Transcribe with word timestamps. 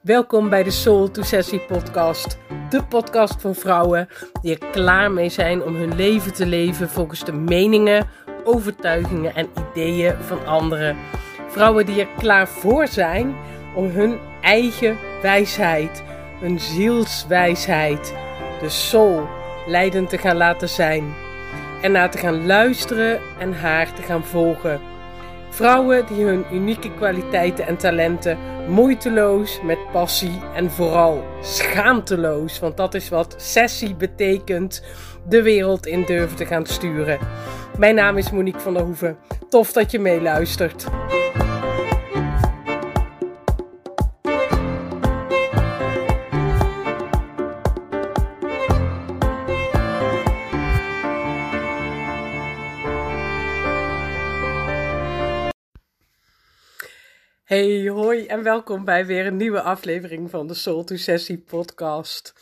Welkom 0.00 0.48
bij 0.48 0.62
de 0.62 0.70
Soul 0.70 1.10
to 1.10 1.22
Sessie 1.22 1.60
podcast. 1.60 2.38
De 2.70 2.84
podcast 2.84 3.40
voor 3.40 3.54
vrouwen 3.54 4.08
die 4.42 4.58
er 4.58 4.70
klaar 4.70 5.10
mee 5.10 5.28
zijn 5.28 5.62
om 5.62 5.74
hun 5.74 5.96
leven 5.96 6.32
te 6.32 6.46
leven 6.46 6.88
volgens 6.88 7.24
de 7.24 7.32
meningen, 7.32 8.06
overtuigingen 8.44 9.34
en 9.34 9.48
ideeën 9.70 10.14
van 10.20 10.46
anderen. 10.46 10.96
Vrouwen 11.48 11.86
die 11.86 12.00
er 12.00 12.08
klaar 12.18 12.48
voor 12.48 12.86
zijn 12.86 13.34
om 13.74 13.86
hun 13.86 14.18
eigen 14.40 14.98
wijsheid, 15.22 16.02
hun 16.40 16.60
zielswijsheid, 16.60 18.14
de 18.60 18.68
soul, 18.68 19.28
leidend 19.66 20.08
te 20.08 20.18
gaan 20.18 20.36
laten 20.36 20.68
zijn. 20.68 21.14
En 21.82 21.92
naar 21.92 22.10
te 22.10 22.18
gaan 22.18 22.46
luisteren 22.46 23.20
en 23.38 23.52
haar 23.52 23.92
te 23.94 24.02
gaan 24.02 24.24
volgen. 24.24 24.80
Vrouwen 25.50 26.06
die 26.06 26.24
hun 26.24 26.44
unieke 26.52 26.94
kwaliteiten 26.94 27.66
en 27.66 27.76
talenten 27.76 28.38
moeiteloos, 28.70 29.60
met 29.62 29.78
passie 29.92 30.40
en 30.54 30.70
vooral 30.70 31.24
schaamteloos, 31.40 32.58
want 32.58 32.76
dat 32.76 32.94
is 32.94 33.08
wat 33.08 33.34
sessie 33.36 33.94
betekent, 33.94 34.82
de 35.28 35.42
wereld 35.42 35.86
in 35.86 36.04
durven 36.04 36.36
te 36.36 36.46
gaan 36.46 36.66
sturen. 36.66 37.18
Mijn 37.78 37.94
naam 37.94 38.16
is 38.16 38.30
Monique 38.30 38.60
van 38.60 38.74
der 38.74 38.82
Hoeven. 38.82 39.16
Tof 39.48 39.72
dat 39.72 39.90
je 39.90 39.98
meeluistert. 39.98 40.86
Hey, 57.50 57.88
hoi 57.88 58.26
en 58.26 58.42
welkom 58.42 58.84
bij 58.84 59.06
weer 59.06 59.26
een 59.26 59.36
nieuwe 59.36 59.60
aflevering 59.60 60.30
van 60.30 60.46
de 60.46 60.54
Soul 60.54 60.84
to 60.84 60.96
Sessie 60.96 61.38
podcast. 61.38 62.32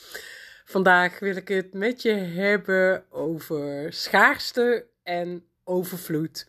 Vandaag 0.64 1.18
wil 1.18 1.36
ik 1.36 1.48
het 1.48 1.72
met 1.72 2.02
je 2.02 2.12
hebben 2.12 3.04
over 3.10 3.92
schaarste 3.92 4.86
en 5.02 5.44
overvloed. 5.64 6.46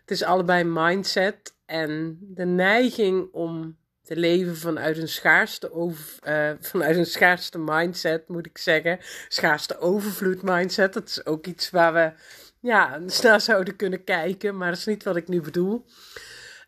Het 0.00 0.10
is 0.10 0.22
allebei 0.22 0.64
mindset 0.64 1.54
en 1.66 2.18
de 2.20 2.44
neiging 2.44 3.32
om 3.32 3.78
te 4.02 4.16
leven 4.16 4.56
vanuit 4.56 4.96
een 4.96 5.08
schaarste, 5.08 5.72
over, 5.72 6.18
uh, 6.28 6.50
vanuit 6.60 6.96
een 6.96 7.06
schaarste 7.06 7.58
mindset, 7.58 8.28
moet 8.28 8.46
ik 8.46 8.58
zeggen. 8.58 8.98
Schaarste 9.28 9.78
overvloed 9.78 10.42
mindset, 10.42 10.92
dat 10.92 11.08
is 11.08 11.26
ook 11.26 11.46
iets 11.46 11.70
waar 11.70 11.92
we 11.92 12.12
ja, 12.60 13.00
naar 13.22 13.40
zouden 13.40 13.76
kunnen 13.76 14.04
kijken, 14.04 14.56
maar 14.56 14.68
dat 14.68 14.78
is 14.78 14.86
niet 14.86 15.04
wat 15.04 15.16
ik 15.16 15.28
nu 15.28 15.40
bedoel. 15.40 15.84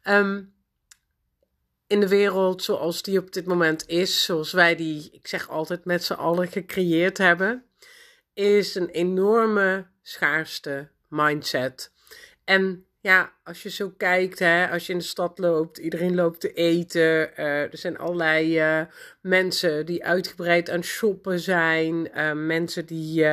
Um, 0.05 0.53
in 1.93 2.01
de 2.01 2.09
wereld 2.09 2.63
zoals 2.63 3.03
die 3.03 3.19
op 3.19 3.33
dit 3.33 3.47
moment 3.47 3.89
is, 3.89 4.25
zoals 4.25 4.53
wij 4.53 4.77
die, 4.77 5.09
ik 5.13 5.27
zeg 5.27 5.49
altijd, 5.49 5.85
met 5.85 6.05
z'n 6.05 6.13
allen 6.13 6.49
gecreëerd 6.49 7.19
hebben, 7.19 7.65
is 8.35 8.75
een 8.75 8.89
enorme 8.89 9.87
schaarste 10.03 10.89
mindset. 11.09 11.93
En 12.45 12.87
ja, 13.01 13.33
als 13.45 13.63
je 13.63 13.71
zo 13.71 13.91
kijkt, 13.97 14.39
hè, 14.39 14.71
als 14.71 14.87
je 14.87 14.93
in 14.93 14.99
de 14.99 15.05
stad 15.05 15.39
loopt, 15.39 15.79
iedereen 15.79 16.15
loopt 16.15 16.41
te 16.41 16.53
eten. 16.53 17.31
Uh, 17.37 17.63
er 17.63 17.79
zijn 17.79 17.99
allerlei 17.99 18.61
uh, 18.61 18.87
mensen 19.21 19.87
die 19.87 20.05
uitgebreid 20.05 20.71
aan 20.71 20.85
shoppen 20.85 21.41
zijn. 21.41 22.09
Uh, 22.15 22.33
mensen 22.33 22.87
die 22.87 23.25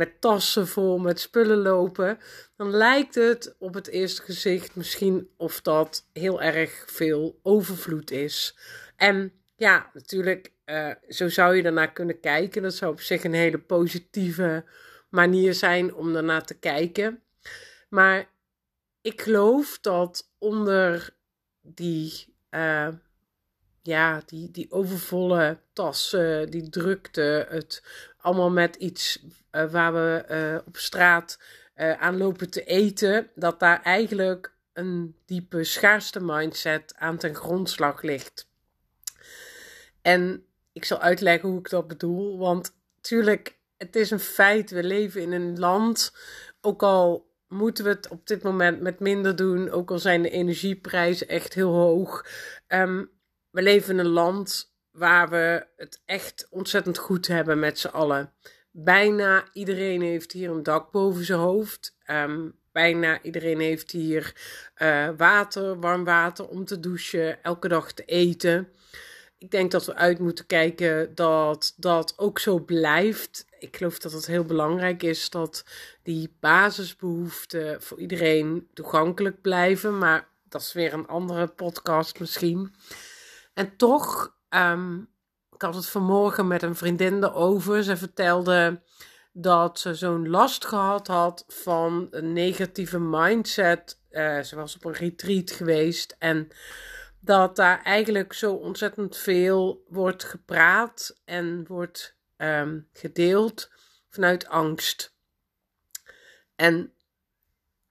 met 0.00 0.20
tassen 0.20 0.68
vol 0.68 0.98
met 0.98 1.20
spullen 1.20 1.58
lopen. 1.58 2.18
Dan 2.56 2.70
lijkt 2.70 3.14
het 3.14 3.54
op 3.58 3.74
het 3.74 3.88
eerste 3.88 4.22
gezicht 4.22 4.74
misschien 4.76 5.30
of 5.36 5.60
dat 5.60 6.06
heel 6.12 6.42
erg 6.42 6.84
veel 6.86 7.38
overvloed 7.42 8.10
is. 8.10 8.58
En 8.96 9.32
ja, 9.56 9.90
natuurlijk, 9.94 10.52
zo 11.08 11.28
zou 11.28 11.56
je 11.56 11.62
daarnaar 11.62 11.92
kunnen 11.92 12.20
kijken. 12.20 12.62
Dat 12.62 12.74
zou 12.74 12.92
op 12.92 13.00
zich 13.00 13.24
een 13.24 13.34
hele 13.34 13.58
positieve 13.58 14.64
manier 15.08 15.54
zijn 15.54 15.94
om 15.94 16.12
daarnaar 16.12 16.44
te 16.44 16.58
kijken. 16.58 17.22
Maar 17.88 18.30
ik 19.00 19.20
geloof 19.20 19.78
dat 19.80 20.32
onder 20.38 21.16
die, 21.62 22.34
uh, 22.50 22.88
ja, 23.82 24.22
die, 24.26 24.50
die 24.50 24.70
overvolle 24.70 25.58
tassen, 25.72 26.50
die 26.50 26.68
drukte, 26.68 27.46
het 27.48 27.82
allemaal 28.16 28.50
met 28.50 28.76
iets 28.76 29.24
uh, 29.52 29.70
waar 29.70 29.92
we 29.92 30.24
uh, 30.30 30.66
op 30.66 30.76
straat 30.76 31.38
aan 31.98 32.16
lopen 32.16 32.50
te 32.50 32.64
eten, 32.64 33.30
dat 33.34 33.60
daar 33.60 33.82
eigenlijk 33.82 34.52
een 34.72 35.16
diepe 35.26 35.64
schaarste 35.64 36.20
mindset 36.22 36.94
aan 36.96 37.16
ten 37.16 37.34
grondslag 37.34 38.02
ligt. 38.02 38.48
En 40.02 40.44
ik 40.72 40.84
zal 40.84 41.00
uitleggen 41.00 41.48
hoe 41.48 41.58
ik 41.58 41.70
dat 41.70 41.88
bedoel, 41.88 42.38
want 42.38 42.74
natuurlijk, 42.96 43.58
het 43.76 43.96
is 43.96 44.10
een 44.10 44.20
feit, 44.20 44.70
we 44.70 44.82
leven 44.82 45.20
in 45.20 45.32
een 45.32 45.58
land, 45.58 46.12
ook 46.60 46.82
al 46.82 47.28
moeten 47.48 47.84
we 47.84 47.90
het 47.90 48.08
op 48.08 48.26
dit 48.26 48.42
moment 48.42 48.80
met 48.80 49.00
minder 49.00 49.36
doen. 49.36 49.70
Ook 49.70 49.90
al 49.90 49.98
zijn 49.98 50.22
de 50.22 50.30
energieprijzen 50.30 51.28
echt 51.28 51.54
heel 51.54 51.72
hoog. 51.72 52.26
Um, 52.68 53.10
we 53.50 53.62
leven 53.62 53.92
in 53.92 53.98
een 53.98 54.12
land 54.12 54.74
waar 54.90 55.28
we 55.28 55.66
het 55.76 56.02
echt 56.04 56.46
ontzettend 56.50 56.98
goed 56.98 57.26
hebben 57.26 57.58
met 57.58 57.78
z'n 57.78 57.88
allen. 57.88 58.32
Bijna 58.70 59.44
iedereen 59.52 60.02
heeft 60.02 60.32
hier 60.32 60.50
een 60.50 60.62
dak 60.62 60.90
boven 60.90 61.24
zijn 61.24 61.38
hoofd. 61.38 61.96
Um, 62.06 62.58
bijna 62.72 63.22
iedereen 63.22 63.60
heeft 63.60 63.90
hier 63.90 64.34
uh, 64.76 65.08
water, 65.16 65.80
warm 65.80 66.04
water 66.04 66.48
om 66.48 66.64
te 66.64 66.80
douchen, 66.80 67.42
elke 67.42 67.68
dag 67.68 67.92
te 67.92 68.04
eten 68.04 68.68
ik 69.40 69.50
denk 69.50 69.70
dat 69.70 69.86
we 69.86 69.94
uit 69.94 70.18
moeten 70.18 70.46
kijken 70.46 71.14
dat 71.14 71.74
dat 71.76 72.14
ook 72.16 72.38
zo 72.38 72.58
blijft. 72.58 73.46
Ik 73.58 73.76
geloof 73.76 73.98
dat 73.98 74.12
het 74.12 74.26
heel 74.26 74.44
belangrijk 74.44 75.02
is 75.02 75.30
dat 75.30 75.64
die 76.02 76.36
basisbehoeften 76.40 77.82
voor 77.82 78.00
iedereen 78.00 78.68
toegankelijk 78.74 79.40
blijven. 79.40 79.98
Maar 79.98 80.28
dat 80.48 80.60
is 80.60 80.72
weer 80.72 80.92
een 80.92 81.06
andere 81.06 81.46
podcast 81.46 82.20
misschien. 82.20 82.74
En 83.52 83.76
toch, 83.76 84.36
um, 84.48 85.08
ik 85.52 85.62
had 85.62 85.74
het 85.74 85.86
vanmorgen 85.86 86.46
met 86.46 86.62
een 86.62 86.74
vriendin 86.74 87.24
erover. 87.24 87.82
Ze 87.82 87.96
vertelde 87.96 88.82
dat 89.32 89.78
ze 89.78 89.94
zo'n 89.94 90.28
last 90.28 90.64
gehad 90.64 91.06
had 91.06 91.44
van 91.48 92.06
een 92.10 92.32
negatieve 92.32 92.98
mindset. 92.98 94.00
Uh, 94.10 94.40
ze 94.40 94.56
was 94.56 94.76
op 94.76 94.84
een 94.84 94.92
retreat 94.92 95.50
geweest 95.50 96.16
en 96.18 96.48
dat 97.20 97.56
daar 97.56 97.82
eigenlijk 97.82 98.32
zo 98.32 98.52
ontzettend 98.54 99.16
veel 99.16 99.84
wordt 99.88 100.24
gepraat 100.24 101.20
en 101.24 101.66
wordt 101.66 102.16
um, 102.36 102.88
gedeeld 102.92 103.70
vanuit 104.08 104.48
angst. 104.48 105.14
En 106.56 106.94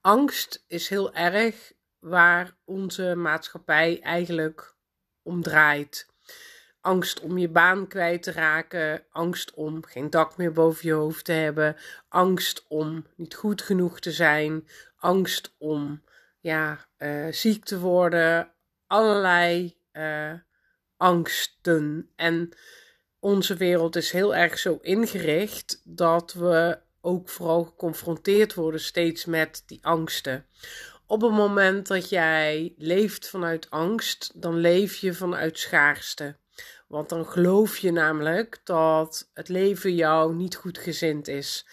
angst 0.02 0.64
is 0.68 0.90
heel 0.90 1.14
erg 1.14 1.72
waar 2.00 2.58
onze 2.66 3.16
maatschappij 3.16 4.02
eigenlijk 4.02 4.76
om 5.24 5.42
draait. 5.42 6.08
Angst 6.82 7.20
om 7.20 7.38
je 7.38 7.50
baan 7.50 7.88
kwijt 7.88 8.24
te 8.24 8.32
raken, 8.32 9.04
angst 9.12 9.54
om 9.54 9.86
geen 9.86 10.10
dak 10.10 10.38
meer 10.38 10.52
boven 10.52 10.88
je 10.88 10.94
hoofd 10.94 11.26
te 11.26 11.32
hebben, 11.32 11.76
angst 12.10 12.66
om 12.68 13.06
niet 13.16 13.36
goed 13.36 13.62
genoeg 13.62 14.00
te 14.00 14.12
zijn, 14.12 14.68
angst 14.98 15.56
om 15.58 16.04
ja, 16.40 16.88
uh, 16.98 17.28
ziek 17.32 17.66
te 17.66 17.80
worden, 17.80 18.52
allerlei 18.88 19.78
uh, 19.94 20.34
angsten. 20.98 22.10
En 22.16 22.50
onze 23.20 23.56
wereld 23.56 23.96
is 23.96 24.12
heel 24.12 24.36
erg 24.36 24.58
zo 24.58 24.80
ingericht 24.82 25.82
dat 25.84 26.34
we 26.34 26.80
ook 27.02 27.30
vooral 27.30 27.64
geconfronteerd 27.64 28.54
worden 28.54 28.82
steeds 28.82 29.26
met 29.26 29.64
die 29.66 29.80
angsten. 29.82 30.46
Op 31.12 31.22
het 31.22 31.32
moment 31.32 31.88
dat 31.88 32.10
jij 32.10 32.74
leeft 32.78 33.30
vanuit 33.30 33.70
angst, 33.70 34.32
dan 34.36 34.58
leef 34.58 34.96
je 34.96 35.14
vanuit 35.14 35.60
schaarste. 35.60 36.36
Want 36.88 37.10
dan 37.10 37.26
geloof 37.26 37.78
je 37.78 37.92
namelijk 37.92 38.62
dat 38.64 39.30
het 39.34 39.48
leven 39.48 39.96
jou 39.96 40.36
niet 40.36 40.56
goed 40.56 40.78
gezind 40.78 41.28
is. 41.28 41.68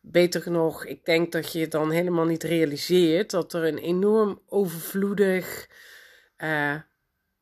Beter 0.00 0.50
nog, 0.50 0.84
ik 0.84 1.04
denk 1.04 1.32
dat 1.32 1.52
je 1.52 1.68
dan 1.68 1.90
helemaal 1.90 2.24
niet 2.24 2.42
realiseert 2.42 3.30
dat 3.30 3.52
er 3.52 3.64
een 3.64 3.78
enorm 3.78 4.42
overvloedig 4.46 5.68
uh, 6.38 6.74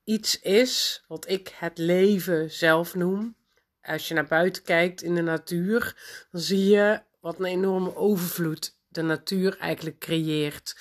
iets 0.05 0.41
is 0.41 1.05
wat 1.07 1.29
ik 1.29 1.55
het 1.55 1.79
leven 1.79 2.51
zelf 2.51 2.95
noem. 2.95 3.37
Als 3.83 4.09
je 4.09 4.15
naar 4.15 4.27
buiten 4.27 4.63
kijkt 4.63 5.03
in 5.03 5.15
de 5.15 5.23
natuur, 5.23 5.97
dan 6.31 6.41
zie 6.41 6.69
je 6.69 7.01
wat 7.21 7.39
een 7.39 7.45
enorme 7.45 7.97
overvloed 7.97 8.77
de 8.89 9.03
natuur 9.03 9.59
eigenlijk 9.59 9.99
creëert. 9.99 10.77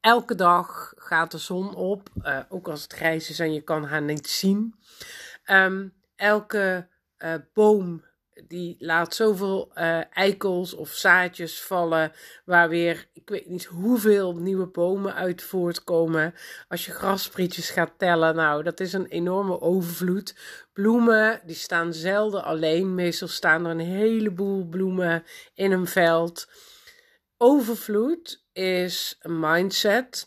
Elke 0.00 0.34
dag 0.34 0.92
gaat 0.96 1.30
de 1.30 1.38
zon 1.38 1.74
op, 1.74 2.08
uh, 2.22 2.38
ook 2.48 2.68
als 2.68 2.82
het 2.82 2.92
grijs 2.92 3.30
is 3.30 3.38
en 3.38 3.52
je 3.52 3.60
kan 3.60 3.84
haar 3.84 4.02
niet 4.02 4.28
zien. 4.28 4.74
Um, 5.50 5.94
elke 6.16 6.88
uh, 7.18 7.34
boom 7.52 8.04
die 8.46 8.76
laat 8.78 9.14
zoveel 9.14 9.70
uh, 9.74 10.16
eikels 10.16 10.74
of 10.74 10.88
zaadjes 10.88 11.62
vallen, 11.62 12.12
waar 12.44 12.68
weer, 12.68 13.08
ik 13.12 13.28
weet 13.28 13.46
niet 13.46 13.64
hoeveel 13.64 14.36
nieuwe 14.36 14.66
bomen 14.66 15.14
uit 15.14 15.42
voortkomen. 15.42 16.34
Als 16.68 16.86
je 16.86 16.92
grasprietjes 16.92 17.70
gaat 17.70 17.92
tellen, 17.96 18.34
nou, 18.34 18.62
dat 18.62 18.80
is 18.80 18.92
een 18.92 19.06
enorme 19.06 19.60
overvloed. 19.60 20.36
Bloemen, 20.72 21.40
die 21.44 21.56
staan 21.56 21.92
zelden 21.92 22.44
alleen. 22.44 22.94
Meestal 22.94 23.28
staan 23.28 23.64
er 23.64 23.70
een 23.70 23.78
heleboel 23.78 24.64
bloemen 24.64 25.24
in 25.54 25.72
een 25.72 25.86
veld. 25.86 26.48
Overvloed 27.42 28.44
is 28.52 29.18
een 29.20 29.40
mindset. 29.40 30.26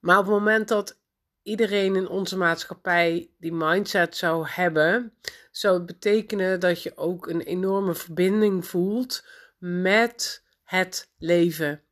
Maar 0.00 0.18
op 0.18 0.24
het 0.24 0.34
moment 0.34 0.68
dat 0.68 0.98
iedereen 1.42 1.96
in 1.96 2.08
onze 2.08 2.36
maatschappij 2.36 3.30
die 3.38 3.52
mindset 3.52 4.16
zou 4.16 4.46
hebben, 4.48 5.12
zou 5.50 5.76
het 5.76 5.86
betekenen 5.86 6.60
dat 6.60 6.82
je 6.82 6.96
ook 6.96 7.26
een 7.26 7.40
enorme 7.40 7.94
verbinding 7.94 8.66
voelt 8.66 9.24
met 9.58 10.42
het 10.64 11.10
leven. 11.18 11.82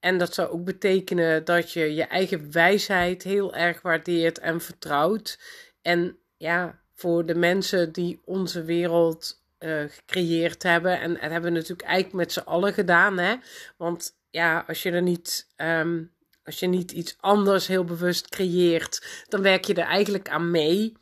En 0.00 0.18
dat 0.18 0.34
zou 0.34 0.48
ook 0.48 0.64
betekenen 0.64 1.44
dat 1.44 1.72
je 1.72 1.94
je 1.94 2.04
eigen 2.04 2.52
wijsheid 2.52 3.22
heel 3.22 3.54
erg 3.54 3.82
waardeert 3.82 4.38
en 4.38 4.60
vertrouwt. 4.60 5.38
En 5.82 6.18
ja, 6.36 6.80
voor 6.94 7.26
de 7.26 7.34
mensen 7.34 7.92
die 7.92 8.20
onze 8.24 8.62
wereld 8.62 9.37
uh, 9.58 9.84
gecreëerd 9.88 10.62
hebben, 10.62 11.00
en 11.00 11.12
dat 11.12 11.20
hebben 11.20 11.42
we 11.42 11.56
natuurlijk 11.56 11.88
eigenlijk 11.88 12.14
met 12.14 12.32
z'n 12.32 12.48
allen 12.48 12.72
gedaan, 12.72 13.18
hè? 13.18 13.36
Want 13.76 14.18
ja, 14.30 14.64
als 14.66 14.82
je 14.82 14.90
er 14.90 15.02
niet. 15.02 15.52
Um, 15.56 16.16
als 16.48 16.58
je 16.58 16.66
niet 16.66 16.92
iets 16.92 17.16
anders 17.20 17.66
heel 17.66 17.84
bewust 17.84 18.28
creëert, 18.28 19.24
dan 19.28 19.42
werk 19.42 19.64
je 19.64 19.74
er 19.74 19.86
eigenlijk 19.86 20.28
aan 20.28 20.50
mee. 20.50 20.92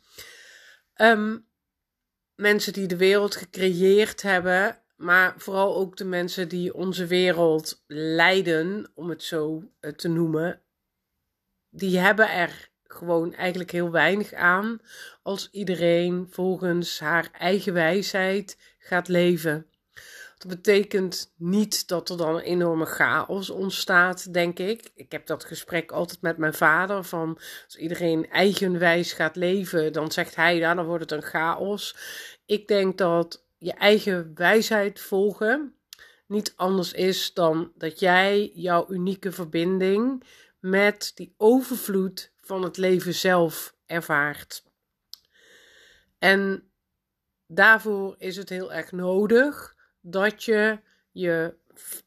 Um, 0.95 1.47
mensen 2.35 2.73
die 2.73 2.87
de 2.87 2.97
wereld 2.97 3.35
gecreëerd 3.35 4.21
hebben, 4.21 4.81
maar 4.95 5.33
vooral 5.37 5.75
ook 5.75 5.97
de 5.97 6.05
mensen 6.05 6.47
die 6.47 6.73
onze 6.73 7.05
wereld 7.05 7.83
leiden, 7.87 8.91
om 8.93 9.09
het 9.09 9.23
zo 9.23 9.63
eh, 9.79 9.91
te 9.91 10.07
noemen, 10.07 10.61
die 11.69 11.99
hebben 11.99 12.29
er 12.29 12.69
gewoon 12.97 13.33
eigenlijk 13.33 13.71
heel 13.71 13.91
weinig 13.91 14.33
aan 14.33 14.79
als 15.23 15.49
iedereen 15.51 16.27
volgens 16.29 16.99
haar 16.99 17.29
eigen 17.31 17.73
wijsheid 17.73 18.57
gaat 18.79 19.07
leven. 19.07 19.65
Dat 20.37 20.47
betekent 20.47 21.33
niet 21.35 21.87
dat 21.87 22.09
er 22.09 22.17
dan 22.17 22.35
een 22.35 22.41
enorme 22.41 22.85
chaos 22.85 23.49
ontstaat, 23.49 24.33
denk 24.33 24.59
ik. 24.59 24.91
Ik 24.95 25.11
heb 25.11 25.25
dat 25.25 25.45
gesprek 25.45 25.91
altijd 25.91 26.21
met 26.21 26.37
mijn 26.37 26.53
vader: 26.53 27.03
van 27.03 27.39
als 27.65 27.77
iedereen 27.77 28.29
eigenwijs 28.29 29.13
gaat 29.13 29.35
leven, 29.35 29.93
dan 29.93 30.11
zegt 30.11 30.35
hij, 30.35 30.57
ja, 30.57 30.73
dan 30.73 30.85
wordt 30.85 31.09
het 31.09 31.11
een 31.11 31.29
chaos. 31.29 31.95
Ik 32.45 32.67
denk 32.67 32.97
dat 32.97 33.43
je 33.57 33.73
eigen 33.73 34.31
wijsheid 34.35 34.99
volgen 34.99 35.75
niet 36.27 36.53
anders 36.55 36.91
is 36.91 37.33
dan 37.33 37.71
dat 37.75 37.99
jij 37.99 38.51
jouw 38.53 38.85
unieke 38.89 39.31
verbinding 39.31 40.23
met 40.59 41.11
die 41.15 41.33
overvloed 41.37 42.31
van 42.47 42.63
het 42.63 42.77
leven 42.77 43.13
zelf 43.13 43.75
ervaart. 43.85 44.63
En 46.19 46.71
daarvoor 47.47 48.15
is 48.17 48.35
het 48.35 48.49
heel 48.49 48.73
erg 48.73 48.91
nodig 48.91 49.75
dat 50.01 50.43
je 50.43 50.79
je 51.11 51.55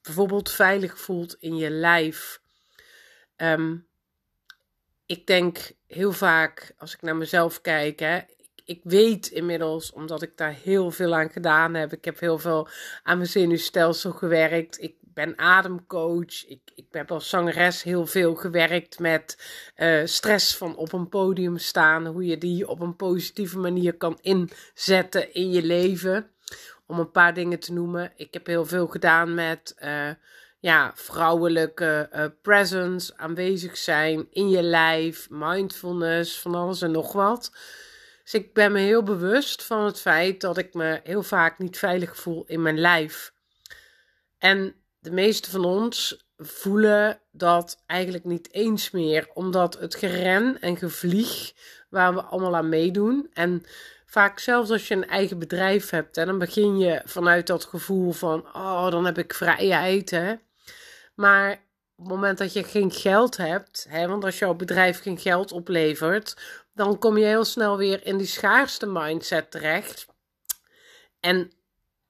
bijvoorbeeld 0.03 0.51
veilig 0.51 0.99
voelt 0.99 1.37
in 1.39 1.57
je 1.57 1.71
lijf. 1.71 2.41
Ehm, 3.37 3.77
ik 5.07 5.27
denk 5.27 5.73
heel 5.87 6.13
vaak, 6.13 6.75
als 6.77 6.95
ik 6.95 7.03
naar 7.03 7.17
mezelf 7.17 7.61
kijk, 7.61 7.99
hè, 7.99 8.21
ik 8.65 8.81
weet 8.83 9.27
inmiddels, 9.27 9.93
omdat 9.93 10.23
ik 10.23 10.37
daar 10.37 10.53
heel 10.53 10.91
veel 10.91 11.15
aan 11.15 11.31
gedaan 11.31 11.75
heb. 11.75 11.93
Ik 11.93 12.05
heb 12.05 12.21
heel 12.21 12.39
veel 12.39 12.69
aan 13.03 13.17
mijn 13.17 13.29
zenuwstelsel 13.29 14.13
gewerkt. 14.13 14.83
Ik 14.83 14.95
ben 15.15 15.39
ademcoach. 15.39 16.47
Ik, 16.47 16.61
ik 16.75 16.87
heb 16.91 17.11
als 17.11 17.29
zangeres 17.29 17.83
heel 17.83 18.07
veel 18.07 18.35
gewerkt 18.35 18.99
met 18.99 19.39
uh, 19.77 20.01
stress 20.05 20.57
van 20.57 20.77
op 20.77 20.93
een 20.93 21.09
podium 21.09 21.59
staan. 21.59 22.07
Hoe 22.07 22.27
je 22.27 22.39
die 22.39 22.69
op 22.69 22.81
een 22.81 22.97
positieve 22.97 23.59
manier 23.59 23.97
kan 23.97 24.19
inzetten 24.21 25.35
in 25.35 25.51
je 25.51 25.63
leven. 25.63 26.31
Om 26.87 26.99
een 26.99 27.11
paar 27.11 27.35
dingen 27.35 27.61
te 27.61 27.73
noemen. 27.73 28.13
Ik 28.17 28.35
heb 28.35 28.47
heel 28.47 28.67
veel 28.67 28.87
gedaan 28.87 29.35
met 29.35 29.77
uh, 29.85 30.11
ja, 30.61 30.93
vrouwelijke 30.95 32.09
uh, 32.13 32.25
presence, 32.43 33.17
aanwezig 33.17 33.77
zijn 33.77 34.27
in 34.31 34.51
je 34.51 34.63
lijf, 34.63 35.27
mindfulness, 35.31 36.41
van 36.41 36.55
alles 36.55 36.83
en 36.83 36.91
nog 36.91 37.13
wat. 37.13 37.53
Dus 38.23 38.35
ik 38.35 38.55
ben 38.55 38.73
me 38.73 38.79
heel 38.79 39.03
bewust 39.03 39.63
van 39.63 39.85
het 39.85 40.01
feit 40.01 40.41
dat 40.41 40.59
ik 40.59 40.75
me 40.75 41.01
heel 41.05 41.23
vaak 41.23 41.59
niet 41.59 41.79
veilig 41.79 42.17
voel 42.17 42.45
in 42.47 42.63
mijn 42.63 42.79
lijf. 42.79 43.33
En 44.39 44.75
de 45.01 45.11
meeste 45.11 45.51
van 45.51 45.65
ons 45.65 46.29
voelen 46.37 47.21
dat 47.33 47.83
eigenlijk 47.87 48.25
niet 48.25 48.53
eens 48.53 48.91
meer, 48.91 49.31
omdat 49.35 49.79
het 49.79 49.95
geren 49.95 50.61
en 50.61 50.77
gevlieg 50.77 51.53
waar 51.89 52.15
we 52.15 52.23
allemaal 52.23 52.57
aan 52.57 52.69
meedoen. 52.69 53.31
En 53.33 53.63
vaak 54.07 54.39
zelfs 54.39 54.71
als 54.71 54.89
je 54.89 54.95
een 54.95 55.09
eigen 55.09 55.39
bedrijf 55.39 55.91
hebt, 55.91 56.17
hè, 56.17 56.25
dan 56.25 56.39
begin 56.39 56.79
je 56.79 57.03
vanuit 57.05 57.47
dat 57.47 57.65
gevoel 57.65 58.13
van, 58.13 58.47
oh, 58.55 58.91
dan 58.91 59.05
heb 59.05 59.19
ik 59.19 59.35
vrijheid. 59.35 60.11
Hè. 60.11 60.35
Maar 61.15 61.53
op 61.97 62.05
het 62.05 62.15
moment 62.15 62.39
dat 62.39 62.53
je 62.53 62.65
geen 62.65 62.91
geld 62.91 63.37
hebt, 63.37 63.87
hè, 63.89 64.09
want 64.09 64.25
als 64.25 64.39
jouw 64.39 64.55
bedrijf 64.55 65.03
geen 65.03 65.19
geld 65.19 65.53
oplevert, 65.53 66.37
dan 66.75 66.99
kom 66.99 67.19
je 67.19 67.25
heel 67.25 67.45
snel 67.45 67.77
weer 67.77 68.07
in 68.07 68.17
die 68.17 68.27
schaarste 68.27 68.87
mindset 68.87 69.51
terecht. 69.51 70.07
En 71.21 71.53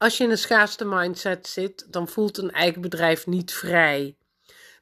als 0.00 0.17
je 0.17 0.25
in 0.25 0.31
een 0.31 0.38
schaarste 0.38 0.85
mindset 0.85 1.47
zit, 1.47 1.93
dan 1.93 2.08
voelt 2.08 2.38
een 2.38 2.50
eigen 2.50 2.81
bedrijf 2.81 3.26
niet 3.26 3.52
vrij. 3.52 4.17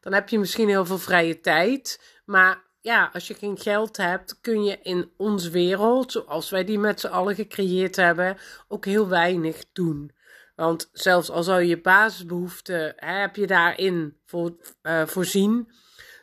Dan 0.00 0.12
heb 0.12 0.28
je 0.28 0.38
misschien 0.38 0.68
heel 0.68 0.86
veel 0.86 0.98
vrije 0.98 1.40
tijd, 1.40 2.00
maar 2.24 2.62
ja, 2.80 3.10
als 3.12 3.26
je 3.26 3.34
geen 3.34 3.58
geld 3.58 3.96
hebt, 3.96 4.40
kun 4.40 4.64
je 4.64 4.78
in 4.82 5.10
onze 5.16 5.50
wereld, 5.50 6.12
zoals 6.12 6.50
wij 6.50 6.64
die 6.64 6.78
met 6.78 7.00
z'n 7.00 7.06
allen 7.06 7.34
gecreëerd 7.34 7.96
hebben, 7.96 8.38
ook 8.68 8.84
heel 8.84 9.08
weinig 9.08 9.64
doen. 9.72 10.12
Want 10.56 10.90
zelfs 10.92 11.30
al 11.30 11.42
zou 11.42 11.62
je 11.62 11.80
basisbehoeften, 11.80 12.92
hè, 12.96 13.20
heb 13.20 13.36
je 13.36 13.46
daarin 13.46 14.16
voor, 14.24 14.56
uh, 14.82 15.06
voorzien. 15.06 15.72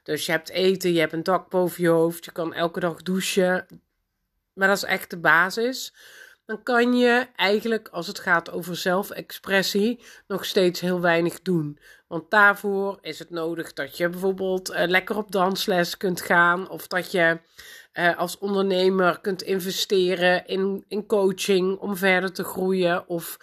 Dus 0.03 0.25
je 0.25 0.31
hebt 0.31 0.49
eten, 0.49 0.93
je 0.93 0.99
hebt 0.99 1.13
een 1.13 1.23
dak 1.23 1.49
boven 1.49 1.83
je 1.83 1.89
hoofd, 1.89 2.25
je 2.25 2.31
kan 2.31 2.53
elke 2.53 2.79
dag 2.79 3.01
douchen. 3.01 3.65
Maar 4.53 4.67
dat 4.67 4.77
is 4.77 4.83
echt 4.83 5.09
de 5.09 5.17
basis. 5.17 5.93
Dan 6.45 6.63
kan 6.63 6.93
je 6.93 7.27
eigenlijk, 7.35 7.87
als 7.87 8.07
het 8.07 8.19
gaat 8.19 8.51
over 8.51 8.75
zelfexpressie, 8.75 10.03
nog 10.27 10.45
steeds 10.45 10.79
heel 10.79 11.01
weinig 11.01 11.41
doen. 11.41 11.79
Want 12.07 12.31
daarvoor 12.31 12.97
is 13.01 13.19
het 13.19 13.29
nodig 13.29 13.73
dat 13.73 13.97
je 13.97 14.09
bijvoorbeeld 14.09 14.71
uh, 14.71 14.83
lekker 14.85 15.17
op 15.17 15.31
dansles 15.31 15.97
kunt 15.97 16.21
gaan. 16.21 16.69
Of 16.69 16.87
dat 16.87 17.11
je 17.11 17.39
uh, 17.93 18.17
als 18.17 18.37
ondernemer 18.37 19.19
kunt 19.19 19.41
investeren 19.41 20.47
in, 20.47 20.85
in 20.87 21.05
coaching 21.05 21.77
om 21.77 21.95
verder 21.95 22.33
te 22.33 22.43
groeien. 22.43 23.07
Of 23.07 23.37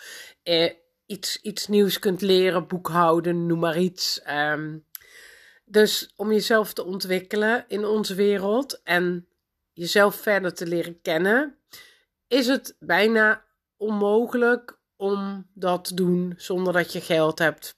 uh, 0.45 0.71
iets, 1.07 1.41
iets 1.41 1.69
nieuws 1.69 1.99
kunt 1.99 2.21
leren, 2.21 2.67
boekhouden, 2.67 3.47
noem 3.47 3.59
maar 3.59 3.79
iets. 3.79 4.21
Um, 4.31 4.85
dus 5.65 6.12
om 6.17 6.33
jezelf 6.33 6.73
te 6.73 6.85
ontwikkelen 6.85 7.65
in 7.69 7.85
onze 7.85 8.15
wereld 8.15 8.81
en 8.85 9.27
jezelf 9.73 10.15
verder 10.15 10.55
te 10.55 10.67
leren 10.67 11.00
kennen, 11.00 11.57
is 12.33 12.47
het 12.47 12.77
bijna 12.79 13.45
onmogelijk 13.77 14.79
om 14.97 15.47
dat 15.55 15.85
te 15.85 15.95
doen 15.95 16.35
zonder 16.37 16.73
dat 16.73 16.93
je 16.93 17.01
geld 17.01 17.39
hebt. 17.39 17.77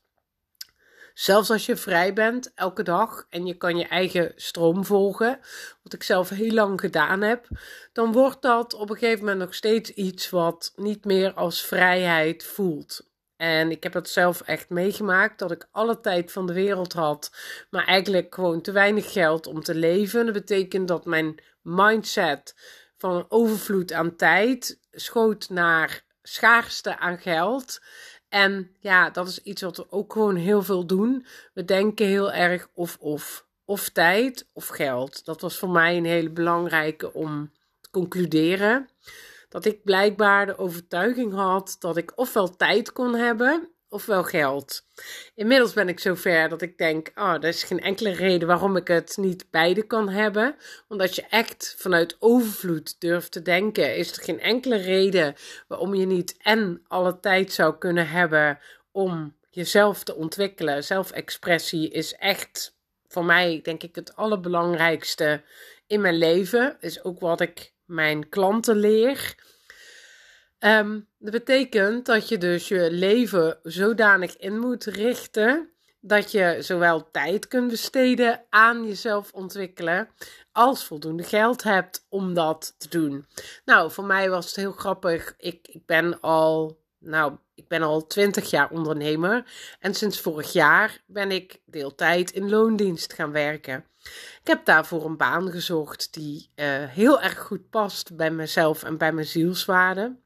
Zelfs 1.15 1.51
als 1.51 1.67
je 1.67 1.77
vrij 1.77 2.13
bent 2.13 2.53
elke 2.55 2.83
dag 2.83 3.27
en 3.31 3.47
je 3.47 3.55
kan 3.55 3.77
je 3.77 3.87
eigen 3.87 4.33
stroom 4.37 4.85
volgen, 4.85 5.41
wat 5.83 5.93
ik 5.93 6.03
zelf 6.03 6.29
heel 6.29 6.53
lang 6.53 6.81
gedaan 6.81 7.21
heb, 7.21 7.49
dan 7.93 8.13
wordt 8.13 8.43
dat 8.43 8.75
op 8.75 8.91
een 8.91 8.97
gegeven 8.97 9.21
moment 9.21 9.39
nog 9.39 9.55
steeds 9.55 9.91
iets 9.91 10.31
wat 10.31 10.73
niet 10.77 11.05
meer 11.05 11.33
als 11.33 11.63
vrijheid 11.63 12.45
voelt. 12.45 13.09
En 13.37 13.71
ik 13.71 13.83
heb 13.83 13.95
het 13.95 14.09
zelf 14.09 14.41
echt 14.41 14.69
meegemaakt 14.69 15.39
dat 15.39 15.51
ik 15.51 15.69
alle 15.71 16.01
tijd 16.01 16.33
van 16.33 16.47
de 16.47 16.53
wereld 16.53 16.93
had, 16.93 17.33
maar 17.71 17.85
eigenlijk 17.85 18.35
gewoon 18.35 18.61
te 18.61 18.73
weinig 18.73 19.13
geld 19.13 19.47
om 19.47 19.63
te 19.63 19.75
leven. 19.75 20.25
Dat 20.25 20.35
betekent 20.35 20.89
dat 20.89 21.05
mijn 21.05 21.43
mindset 21.63 22.55
van 22.99 23.17
een 23.17 23.27
overvloed 23.29 23.93
aan 23.93 24.17
tijd 24.17 24.81
schoot 24.91 25.49
naar 25.49 26.05
schaarste 26.23 26.99
aan 26.99 27.19
geld. 27.19 27.81
En 28.29 28.71
ja, 28.81 29.11
dat 29.11 29.29
is 29.29 29.43
iets 29.43 29.63
wat 29.63 29.77
we 29.77 29.91
ook 29.91 30.13
gewoon 30.13 30.37
heel 30.37 30.63
veel 30.63 30.87
doen. 30.87 31.27
We 31.53 31.65
denken 31.65 32.07
heel 32.07 32.33
erg 32.33 32.69
of 32.75 32.97
of. 33.01 33.47
Of 33.67 33.89
tijd 33.89 34.47
of 34.53 34.69
geld. 34.69 35.25
Dat 35.25 35.41
was 35.41 35.59
voor 35.59 35.71
mij 35.71 35.97
een 35.97 36.05
hele 36.05 36.31
belangrijke 36.31 37.13
om 37.13 37.53
te 37.81 37.91
concluderen 37.91 38.89
dat 39.55 39.65
ik 39.65 39.85
blijkbaar 39.85 40.47
de 40.47 40.59
overtuiging 40.59 41.33
had 41.33 41.77
dat 41.79 41.97
ik 41.97 42.13
ofwel 42.15 42.57
tijd 42.57 42.93
kon 42.93 43.15
hebben 43.15 43.74
ofwel 43.95 44.25
geld. 44.25 44.87
Inmiddels 45.35 45.73
ben 45.73 45.89
ik 45.89 46.01
zover 46.01 46.49
dat 46.49 46.63
ik 46.63 46.79
denk: 46.79 47.11
oh, 47.15 47.35
er 47.35 47.45
is 47.45 47.63
geen 47.63 47.81
enkele 47.81 48.11
reden 48.11 48.49
waarom 48.49 48.77
ik 48.77 48.89
het 48.89 49.17
niet 49.17 49.51
beide 49.51 49.83
kan 49.83 50.09
hebben. 50.09 50.57
Want 50.89 51.01
als 51.01 51.15
je 51.15 51.27
echt 51.31 51.75
vanuit 51.79 52.17
overvloed 52.19 53.01
durft 53.01 53.33
te 53.33 53.43
denken, 53.43 53.97
is 53.97 54.17
er 54.17 54.23
geen 54.23 54.41
enkele 54.41 54.77
reden 54.77 55.35
waarom 55.69 55.95
je 55.95 56.07
niet 56.07 56.37
en 56.39 56.85
alle 56.89 57.21
tijd 57.21 57.53
zou 57.53 57.79
kunnen 57.79 58.09
hebben 58.09 58.59
om 58.93 59.37
jezelf 59.51 60.05
te 60.05 60.15
ontwikkelen. 60.15 60.85
Zelfexpressie 60.85 61.91
is 61.91 62.15
echt 62.15 62.77
voor 63.09 63.25
mij, 63.25 63.61
denk 63.63 63.83
ik, 63.83 63.95
het 63.95 64.17
allerbelangrijkste 64.17 65.43
in 65.87 66.01
mijn 66.01 66.19
leven. 66.19 66.77
Is 66.81 67.05
ook 67.05 67.21
wat 67.21 67.41
ik 67.41 67.73
mijn 67.85 68.29
klanten 68.29 68.77
leer. 68.77 69.35
Ehm, 70.65 71.01
dat 71.19 71.33
betekent 71.33 72.07
dat 72.07 72.29
je 72.29 72.39
dus 72.39 72.69
je 72.69 72.91
leven 72.91 73.59
zodanig 73.63 74.37
in 74.37 74.59
moet 74.59 74.85
richten 74.85 75.71
dat 76.01 76.31
je 76.31 76.57
zowel 76.61 77.11
tijd 77.11 77.49
kunt 77.49 77.71
besteden 77.71 78.45
aan 78.51 78.87
jezelf 78.87 79.33
ontwikkelen 79.33 80.09
als 80.53 80.85
voldoende 80.85 81.23
geld 81.23 81.63
hebt 81.63 82.07
om 82.09 82.35
dat 82.35 82.75
te 82.79 82.89
doen. 82.89 83.27
Nou, 83.65 83.91
voor 83.91 84.05
mij 84.05 84.31
was 84.31 84.47
het 84.47 84.57
heel 84.57 84.73
grappig. 84.73 85.35
Ik, 85.39 85.69
ik 85.69 85.87
ben 85.87 86.21
al, 86.21 86.79
nou, 86.99 87.37
ik 87.55 87.69
ben 87.69 87.83
al 87.83 88.07
20 88.07 88.51
jaar 88.51 88.71
ondernemer 88.71 89.45
en 89.81 89.95
sinds 89.95 90.21
vorig 90.21 90.53
jaar 90.53 91.03
ben 91.07 91.31
ik 91.31 91.61
deeltijd 91.67 92.31
in 92.31 92.51
loondienst 92.51 93.13
gaan 93.13 93.33
werken. 93.33 93.85
Ik 94.41 94.47
heb 94.47 94.65
daarvoor 94.65 95.05
een 95.05 95.17
baan 95.17 95.51
gezocht 95.51 96.15
die 96.15 96.51
uh, 96.57 96.67
heel 96.85 97.21
erg 97.21 97.39
goed 97.39 97.71
past 97.71 98.17
bij 98.17 98.31
mezelf 98.31 98.83
en 98.83 98.99
bij 98.99 99.13
mijn 99.13 99.27
zielswaarde. 99.27 100.23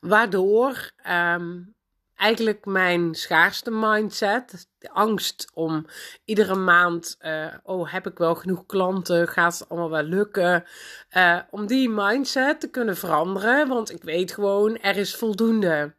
Waardoor 0.00 0.90
um, 1.08 1.74
eigenlijk 2.14 2.64
mijn 2.64 3.14
schaarste 3.14 3.70
mindset, 3.70 4.68
de 4.78 4.90
angst 4.90 5.50
om 5.54 5.86
iedere 6.24 6.54
maand, 6.54 7.16
uh, 7.20 7.54
oh 7.62 7.92
heb 7.92 8.06
ik 8.06 8.18
wel 8.18 8.34
genoeg 8.34 8.66
klanten, 8.66 9.28
gaat 9.28 9.58
het 9.58 9.68
allemaal 9.68 9.90
wel 9.90 10.02
lukken, 10.02 10.64
uh, 11.16 11.38
om 11.50 11.66
die 11.66 11.88
mindset 11.88 12.60
te 12.60 12.70
kunnen 12.70 12.96
veranderen, 12.96 13.68
want 13.68 13.90
ik 13.90 14.02
weet 14.02 14.32
gewoon 14.32 14.78
er 14.78 14.96
is 14.96 15.14
voldoende. 15.14 15.94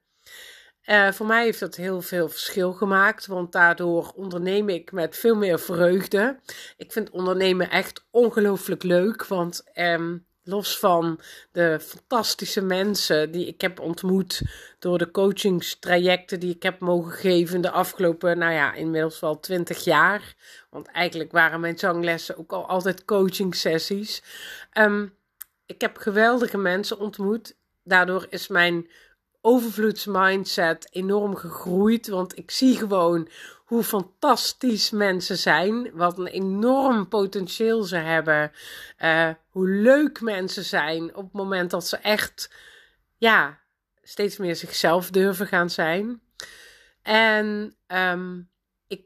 Uh, 0.85 1.11
voor 1.11 1.25
mij 1.25 1.43
heeft 1.43 1.59
dat 1.59 1.75
heel 1.75 2.01
veel 2.01 2.29
verschil 2.29 2.73
gemaakt, 2.73 3.27
want 3.27 3.51
daardoor 3.51 4.11
onderneem 4.15 4.69
ik 4.69 4.91
met 4.91 5.17
veel 5.17 5.35
meer 5.35 5.59
vreugde. 5.59 6.39
Ik 6.77 6.91
vind 6.91 7.09
ondernemen 7.09 7.69
echt 7.69 8.05
ongelooflijk 8.11 8.83
leuk, 8.83 9.25
want 9.25 9.63
um, 9.75 10.25
los 10.43 10.79
van 10.79 11.19
de 11.51 11.79
fantastische 11.81 12.61
mensen 12.61 13.31
die 13.31 13.47
ik 13.47 13.61
heb 13.61 13.79
ontmoet 13.79 14.41
door 14.79 14.97
de 14.97 15.11
coachingstrajecten 15.11 16.39
die 16.39 16.55
ik 16.55 16.63
heb 16.63 16.79
mogen 16.79 17.11
geven 17.11 17.61
de 17.61 17.71
afgelopen, 17.71 18.37
nou 18.37 18.53
ja, 18.53 18.73
inmiddels 18.73 19.19
wel 19.19 19.39
twintig 19.39 19.83
jaar. 19.83 20.35
Want 20.69 20.87
eigenlijk 20.87 21.31
waren 21.31 21.59
mijn 21.59 21.79
zanglessen 21.79 22.37
ook 22.37 22.51
al 22.51 22.67
altijd 22.67 23.05
coaching 23.05 23.55
sessies. 23.55 24.23
Um, 24.73 25.13
ik 25.65 25.81
heb 25.81 25.97
geweldige 25.97 26.57
mensen 26.57 26.99
ontmoet. 26.99 27.55
Daardoor 27.83 28.25
is 28.29 28.47
mijn 28.47 28.89
overvloedsmindset 29.41 30.87
enorm 30.91 31.35
gegroeid. 31.35 32.07
Want 32.07 32.37
ik 32.37 32.51
zie 32.51 32.77
gewoon 32.77 33.27
hoe 33.71 33.83
fantastisch 33.83 34.89
mensen 34.89 35.37
zijn. 35.37 35.91
Wat 35.93 36.17
een 36.17 36.27
enorm 36.27 37.07
potentieel 37.07 37.83
ze 37.83 37.95
hebben. 37.95 38.51
Uh, 38.99 39.29
hoe 39.49 39.69
leuk 39.69 40.21
mensen 40.21 40.63
zijn 40.63 41.15
op 41.15 41.23
het 41.23 41.33
moment 41.33 41.71
dat 41.71 41.87
ze 41.87 41.97
echt, 41.97 42.53
ja, 43.17 43.59
steeds 44.03 44.37
meer 44.37 44.55
zichzelf 44.55 45.09
durven 45.09 45.47
gaan 45.47 45.69
zijn. 45.69 46.21
En 47.01 47.75
um, 47.87 48.49
ik 48.87 49.05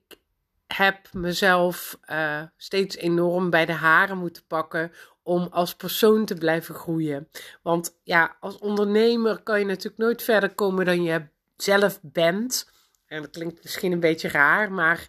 heb 0.67 1.13
mezelf 1.13 1.99
uh, 2.11 2.41
steeds 2.57 2.95
enorm 2.95 3.49
bij 3.49 3.65
de 3.65 3.73
haren 3.73 4.17
moeten 4.17 4.45
pakken 4.47 4.91
om 5.23 5.47
als 5.51 5.75
persoon 5.75 6.25
te 6.25 6.35
blijven 6.35 6.75
groeien. 6.75 7.29
Want 7.61 7.99
ja, 8.03 8.37
als 8.39 8.57
ondernemer 8.57 9.41
kan 9.41 9.59
je 9.59 9.65
natuurlijk 9.65 9.97
nooit 9.97 10.23
verder 10.23 10.55
komen 10.55 10.85
dan 10.85 11.03
je 11.03 11.27
zelf 11.57 11.99
bent. 12.01 12.73
En 13.07 13.21
dat 13.21 13.31
klinkt 13.31 13.63
misschien 13.63 13.91
een 13.91 13.99
beetje 13.99 14.27
raar, 14.27 14.71
maar 14.71 15.07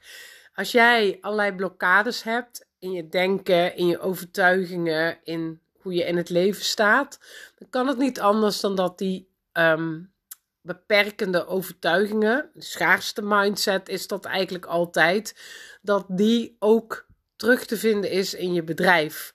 als 0.54 0.72
jij 0.72 1.18
allerlei 1.20 1.52
blokkades 1.52 2.22
hebt 2.22 2.66
in 2.78 2.90
je 2.92 3.08
denken, 3.08 3.76
in 3.76 3.86
je 3.86 3.98
overtuigingen, 3.98 5.18
in 5.24 5.60
hoe 5.72 5.94
je 5.94 6.04
in 6.04 6.16
het 6.16 6.28
leven 6.28 6.64
staat, 6.64 7.18
dan 7.58 7.68
kan 7.68 7.86
het 7.86 7.98
niet 7.98 8.20
anders 8.20 8.60
dan 8.60 8.76
dat 8.76 8.98
die 8.98 9.28
um, 9.52 10.12
beperkende 10.60 11.46
overtuigingen, 11.46 12.50
de 12.54 12.62
schaarste 12.62 13.22
mindset 13.22 13.88
is 13.88 14.06
dat 14.06 14.24
eigenlijk 14.24 14.66
altijd, 14.66 15.36
dat 15.82 16.04
die 16.08 16.56
ook 16.58 17.06
terug 17.36 17.66
te 17.66 17.76
vinden 17.76 18.10
is 18.10 18.34
in 18.34 18.52
je 18.52 18.62
bedrijf. 18.62 19.34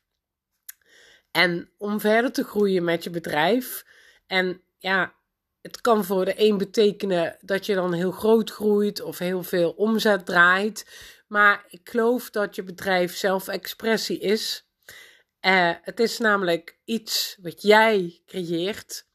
En 1.31 1.69
om 1.77 1.99
verder 1.99 2.31
te 2.31 2.43
groeien 2.43 2.83
met 2.83 3.03
je 3.03 3.09
bedrijf, 3.09 3.85
en 4.27 4.61
ja, 4.77 5.13
het 5.61 5.81
kan 5.81 6.05
voor 6.05 6.25
de 6.25 6.33
een 6.37 6.57
betekenen 6.57 7.37
dat 7.41 7.65
je 7.65 7.75
dan 7.75 7.93
heel 7.93 8.11
groot 8.11 8.51
groeit 8.51 9.01
of 9.01 9.17
heel 9.17 9.43
veel 9.43 9.71
omzet 9.71 10.25
draait. 10.25 10.85
Maar 11.27 11.65
ik 11.69 11.89
geloof 11.89 12.29
dat 12.29 12.55
je 12.55 12.63
bedrijf 12.63 13.15
zelfexpressie 13.15 14.19
is. 14.19 14.65
Uh, 15.41 15.73
het 15.81 15.99
is 15.99 16.17
namelijk 16.17 16.79
iets 16.85 17.37
wat 17.41 17.61
jij 17.61 18.21
creëert. 18.25 19.07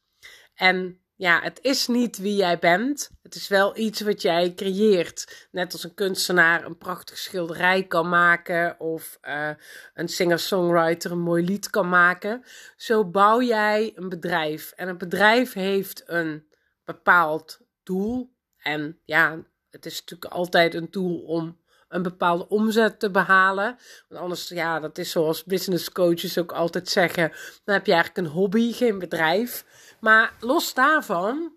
En 0.55 1.01
ja, 1.17 1.41
het 1.41 1.59
is 1.61 1.87
niet 1.87 2.17
wie 2.17 2.35
jij 2.35 2.59
bent. 2.59 3.09
Het 3.21 3.35
is 3.35 3.47
wel 3.47 3.77
iets 3.77 4.01
wat 4.01 4.21
jij 4.21 4.53
creëert. 4.53 5.47
Net 5.51 5.73
als 5.73 5.83
een 5.83 5.93
kunstenaar 5.93 6.65
een 6.65 6.77
prachtige 6.77 7.19
schilderij 7.19 7.83
kan 7.83 8.09
maken. 8.09 8.79
Of 8.79 9.17
uh, 9.27 9.49
een 9.93 10.07
singer-songwriter 10.07 11.11
een 11.11 11.19
mooi 11.19 11.43
lied 11.43 11.69
kan 11.69 11.89
maken. 11.89 12.43
Zo 12.75 13.05
bouw 13.05 13.41
jij 13.41 13.91
een 13.95 14.09
bedrijf. 14.09 14.71
En 14.71 14.87
een 14.87 14.97
bedrijf 14.97 15.53
heeft 15.53 16.03
een 16.05 16.47
bepaald 16.83 17.59
doel. 17.83 18.35
En 18.57 18.99
ja, 19.03 19.43
het 19.69 19.85
is 19.85 19.99
natuurlijk 19.99 20.33
altijd 20.33 20.73
een 20.73 20.87
doel 20.91 21.19
om 21.19 21.57
een 21.89 22.01
bepaalde 22.01 22.47
omzet 22.47 22.99
te 22.99 23.11
behalen. 23.11 23.77
Want 24.09 24.21
anders, 24.21 24.47
ja, 24.47 24.79
dat 24.79 24.97
is 24.97 25.11
zoals 25.11 25.43
business 25.43 25.91
coaches 25.91 26.37
ook 26.37 26.51
altijd 26.51 26.89
zeggen. 26.89 27.31
Dan 27.63 27.75
heb 27.75 27.85
je 27.85 27.93
eigenlijk 27.93 28.27
een 28.27 28.33
hobby, 28.33 28.73
geen 28.73 28.99
bedrijf. 28.99 29.65
Maar 29.99 30.33
los 30.39 30.73
daarvan 30.73 31.53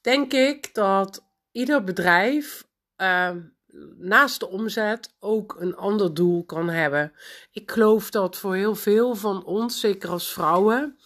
denk 0.00 0.32
ik 0.32 0.74
dat 0.74 1.24
ieder 1.52 1.84
bedrijf 1.84 2.66
uh, 2.96 3.30
naast 3.98 4.40
de 4.40 4.48
omzet 4.48 5.14
ook 5.20 5.56
een 5.58 5.76
ander 5.76 6.14
doel 6.14 6.44
kan 6.44 6.68
hebben. 6.68 7.12
Ik 7.52 7.70
geloof 7.70 8.10
dat 8.10 8.36
voor 8.36 8.54
heel 8.54 8.74
veel 8.74 9.14
van 9.14 9.44
ons, 9.44 9.80
zeker 9.80 10.08
als 10.08 10.32
vrouwen, 10.32 10.98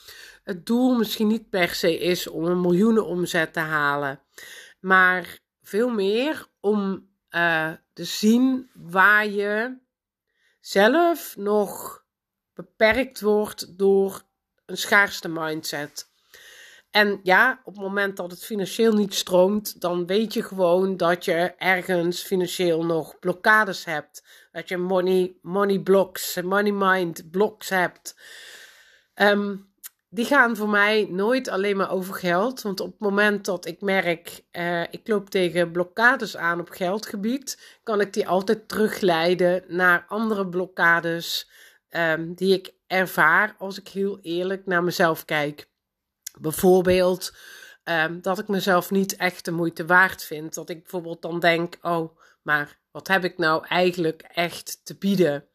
het 0.44 0.66
doel 0.66 0.94
misschien 0.94 1.26
niet 1.26 1.50
per 1.50 1.68
se 1.68 1.98
is 1.98 2.26
om 2.26 2.44
een 2.44 2.60
miljoenen 2.60 3.06
omzet 3.06 3.52
te 3.52 3.60
halen, 3.60 4.20
maar 4.80 5.38
veel 5.62 5.88
meer 5.88 6.46
om 6.60 7.08
uh, 7.30 7.72
zien 8.04 8.70
waar 8.74 9.26
je 9.26 9.78
zelf 10.60 11.36
nog 11.36 12.02
beperkt 12.54 13.20
wordt 13.20 13.78
door 13.78 14.22
een 14.66 14.76
schaarste 14.76 15.28
mindset. 15.28 16.08
En 16.90 17.20
ja, 17.22 17.60
op 17.64 17.72
het 17.74 17.82
moment 17.82 18.16
dat 18.16 18.30
het 18.30 18.44
financieel 18.44 18.92
niet 18.92 19.14
stroomt, 19.14 19.80
dan 19.80 20.06
weet 20.06 20.34
je 20.34 20.42
gewoon 20.42 20.96
dat 20.96 21.24
je 21.24 21.54
ergens 21.58 22.22
financieel 22.22 22.84
nog 22.84 23.18
blokkades 23.18 23.84
hebt. 23.84 24.24
Dat 24.52 24.68
je 24.68 24.76
money, 24.76 25.34
money 25.42 25.80
blocks, 25.80 26.40
money 26.42 26.72
mind 26.72 27.30
blocks 27.30 27.68
hebt. 27.68 28.16
Um, 29.14 29.69
die 30.12 30.24
gaan 30.24 30.56
voor 30.56 30.68
mij 30.68 31.06
nooit 31.10 31.48
alleen 31.48 31.76
maar 31.76 31.90
over 31.90 32.14
geld. 32.14 32.62
Want 32.62 32.80
op 32.80 32.90
het 32.90 33.00
moment 33.00 33.44
dat 33.44 33.66
ik 33.66 33.80
merk, 33.80 34.42
uh, 34.52 34.82
ik 34.82 35.00
loop 35.04 35.30
tegen 35.30 35.70
blokkades 35.70 36.36
aan 36.36 36.60
op 36.60 36.68
geldgebied, 36.68 37.78
kan 37.82 38.00
ik 38.00 38.12
die 38.12 38.28
altijd 38.28 38.68
terugleiden 38.68 39.64
naar 39.68 40.04
andere 40.08 40.48
blokkades 40.48 41.50
um, 41.90 42.34
die 42.34 42.54
ik 42.54 42.72
ervaar 42.86 43.54
als 43.58 43.78
ik 43.78 43.88
heel 43.88 44.18
eerlijk 44.22 44.66
naar 44.66 44.84
mezelf 44.84 45.24
kijk. 45.24 45.68
Bijvoorbeeld 46.40 47.36
um, 47.84 48.22
dat 48.22 48.38
ik 48.38 48.48
mezelf 48.48 48.90
niet 48.90 49.16
echt 49.16 49.44
de 49.44 49.50
moeite 49.50 49.86
waard 49.86 50.24
vind. 50.24 50.54
Dat 50.54 50.70
ik 50.70 50.80
bijvoorbeeld 50.82 51.22
dan 51.22 51.40
denk, 51.40 51.78
oh, 51.82 52.18
maar 52.42 52.78
wat 52.90 53.08
heb 53.08 53.24
ik 53.24 53.38
nou 53.38 53.66
eigenlijk 53.66 54.22
echt 54.22 54.80
te 54.84 54.96
bieden? 54.96 55.49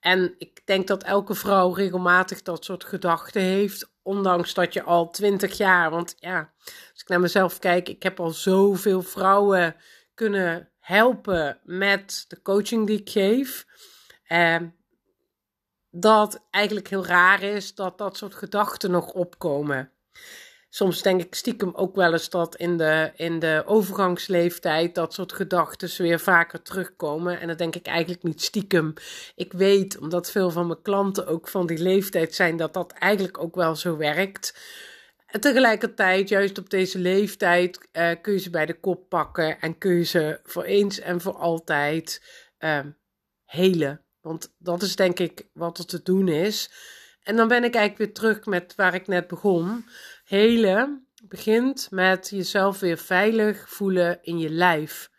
En 0.00 0.34
ik 0.38 0.66
denk 0.66 0.86
dat 0.86 1.02
elke 1.02 1.34
vrouw 1.34 1.72
regelmatig 1.72 2.42
dat 2.42 2.64
soort 2.64 2.84
gedachten 2.84 3.42
heeft, 3.42 3.90
ondanks 4.02 4.54
dat 4.54 4.72
je 4.72 4.82
al 4.82 5.10
twintig 5.10 5.56
jaar, 5.56 5.90
want 5.90 6.14
ja, 6.18 6.52
als 6.64 7.00
ik 7.00 7.08
naar 7.08 7.20
mezelf 7.20 7.58
kijk, 7.58 7.88
ik 7.88 8.02
heb 8.02 8.20
al 8.20 8.30
zoveel 8.30 9.02
vrouwen 9.02 9.76
kunnen 10.14 10.70
helpen 10.78 11.60
met 11.64 12.24
de 12.28 12.42
coaching 12.42 12.86
die 12.86 13.00
ik 13.00 13.10
geef. 13.10 13.66
Eh, 14.24 14.56
dat 15.90 16.46
eigenlijk 16.50 16.88
heel 16.88 17.06
raar 17.06 17.42
is 17.42 17.74
dat 17.74 17.98
dat 17.98 18.16
soort 18.16 18.34
gedachten 18.34 18.90
nog 18.90 19.12
opkomen. 19.12 19.92
Soms 20.78 21.02
denk 21.02 21.20
ik 21.20 21.34
stiekem 21.34 21.72
ook 21.74 21.94
wel 21.94 22.12
eens 22.12 22.30
dat 22.30 22.56
in 22.56 22.76
de, 22.76 23.12
in 23.16 23.38
de 23.38 23.62
overgangsleeftijd 23.66 24.94
dat 24.94 25.14
soort 25.14 25.32
gedachten 25.32 26.02
weer 26.02 26.20
vaker 26.20 26.62
terugkomen. 26.62 27.40
En 27.40 27.46
dan 27.46 27.56
denk 27.56 27.74
ik 27.74 27.86
eigenlijk 27.86 28.22
niet 28.22 28.42
stiekem. 28.42 28.94
Ik 29.34 29.52
weet, 29.52 29.98
omdat 29.98 30.30
veel 30.30 30.50
van 30.50 30.66
mijn 30.66 30.82
klanten 30.82 31.26
ook 31.26 31.48
van 31.48 31.66
die 31.66 31.78
leeftijd 31.78 32.34
zijn, 32.34 32.56
dat 32.56 32.74
dat 32.74 32.92
eigenlijk 32.92 33.38
ook 33.38 33.54
wel 33.54 33.76
zo 33.76 33.96
werkt. 33.96 34.58
En 35.26 35.40
tegelijkertijd, 35.40 36.28
juist 36.28 36.58
op 36.58 36.70
deze 36.70 36.98
leeftijd, 36.98 37.88
uh, 37.92 38.10
kun 38.22 38.32
je 38.32 38.38
ze 38.38 38.50
bij 38.50 38.66
de 38.66 38.80
kop 38.80 39.08
pakken 39.08 39.60
en 39.60 39.78
kun 39.78 39.94
je 39.94 40.04
ze 40.04 40.40
voor 40.42 40.64
eens 40.64 41.00
en 41.00 41.20
voor 41.20 41.36
altijd 41.36 42.22
uh, 42.58 42.80
helen. 43.44 44.04
Want 44.20 44.54
dat 44.58 44.82
is 44.82 44.96
denk 44.96 45.18
ik 45.18 45.46
wat 45.52 45.78
er 45.78 45.86
te 45.86 46.02
doen 46.02 46.28
is. 46.28 46.70
En 47.22 47.36
dan 47.36 47.48
ben 47.48 47.64
ik 47.64 47.74
eigenlijk 47.74 47.98
weer 47.98 48.14
terug 48.14 48.46
met 48.46 48.74
waar 48.74 48.94
ik 48.94 49.06
net 49.06 49.28
begon. 49.28 49.84
Helen 50.28 51.06
begint 51.22 51.88
met 51.90 52.28
jezelf 52.30 52.80
weer 52.80 52.98
veilig 52.98 53.68
voelen 53.68 54.18
in 54.22 54.38
je 54.38 54.50
lijf. 54.50 55.10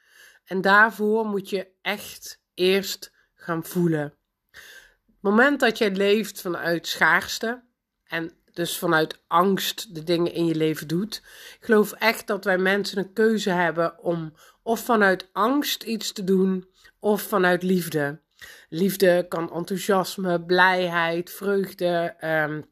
En 0.45 0.61
daarvoor 0.61 1.25
moet 1.25 1.49
je 1.49 1.67
echt 1.81 2.41
eerst 2.53 3.11
gaan 3.35 3.65
voelen. 3.65 4.13
Het 4.51 5.17
moment 5.19 5.59
dat 5.59 5.77
jij 5.77 5.91
leeft 5.91 6.41
vanuit 6.41 6.87
schaarste 6.87 7.63
en 8.03 8.31
dus 8.53 8.77
vanuit 8.77 9.23
angst 9.27 9.95
de 9.95 10.03
dingen 10.03 10.33
in 10.33 10.45
je 10.45 10.55
leven 10.55 10.87
doet. 10.87 11.15
Ik 11.59 11.65
geloof 11.65 11.91
echt 11.91 12.27
dat 12.27 12.43
wij 12.43 12.57
mensen 12.57 12.97
een 12.97 13.13
keuze 13.13 13.49
hebben 13.49 13.99
om 13.99 14.33
of 14.63 14.79
vanuit 14.79 15.29
angst 15.31 15.83
iets 15.83 16.11
te 16.11 16.23
doen 16.23 16.69
of 16.99 17.21
vanuit 17.21 17.63
liefde. 17.63 18.21
Liefde 18.69 19.25
kan 19.29 19.53
enthousiasme, 19.53 20.41
blijheid, 20.41 21.31
vreugde, 21.31 22.15
um, 22.21 22.65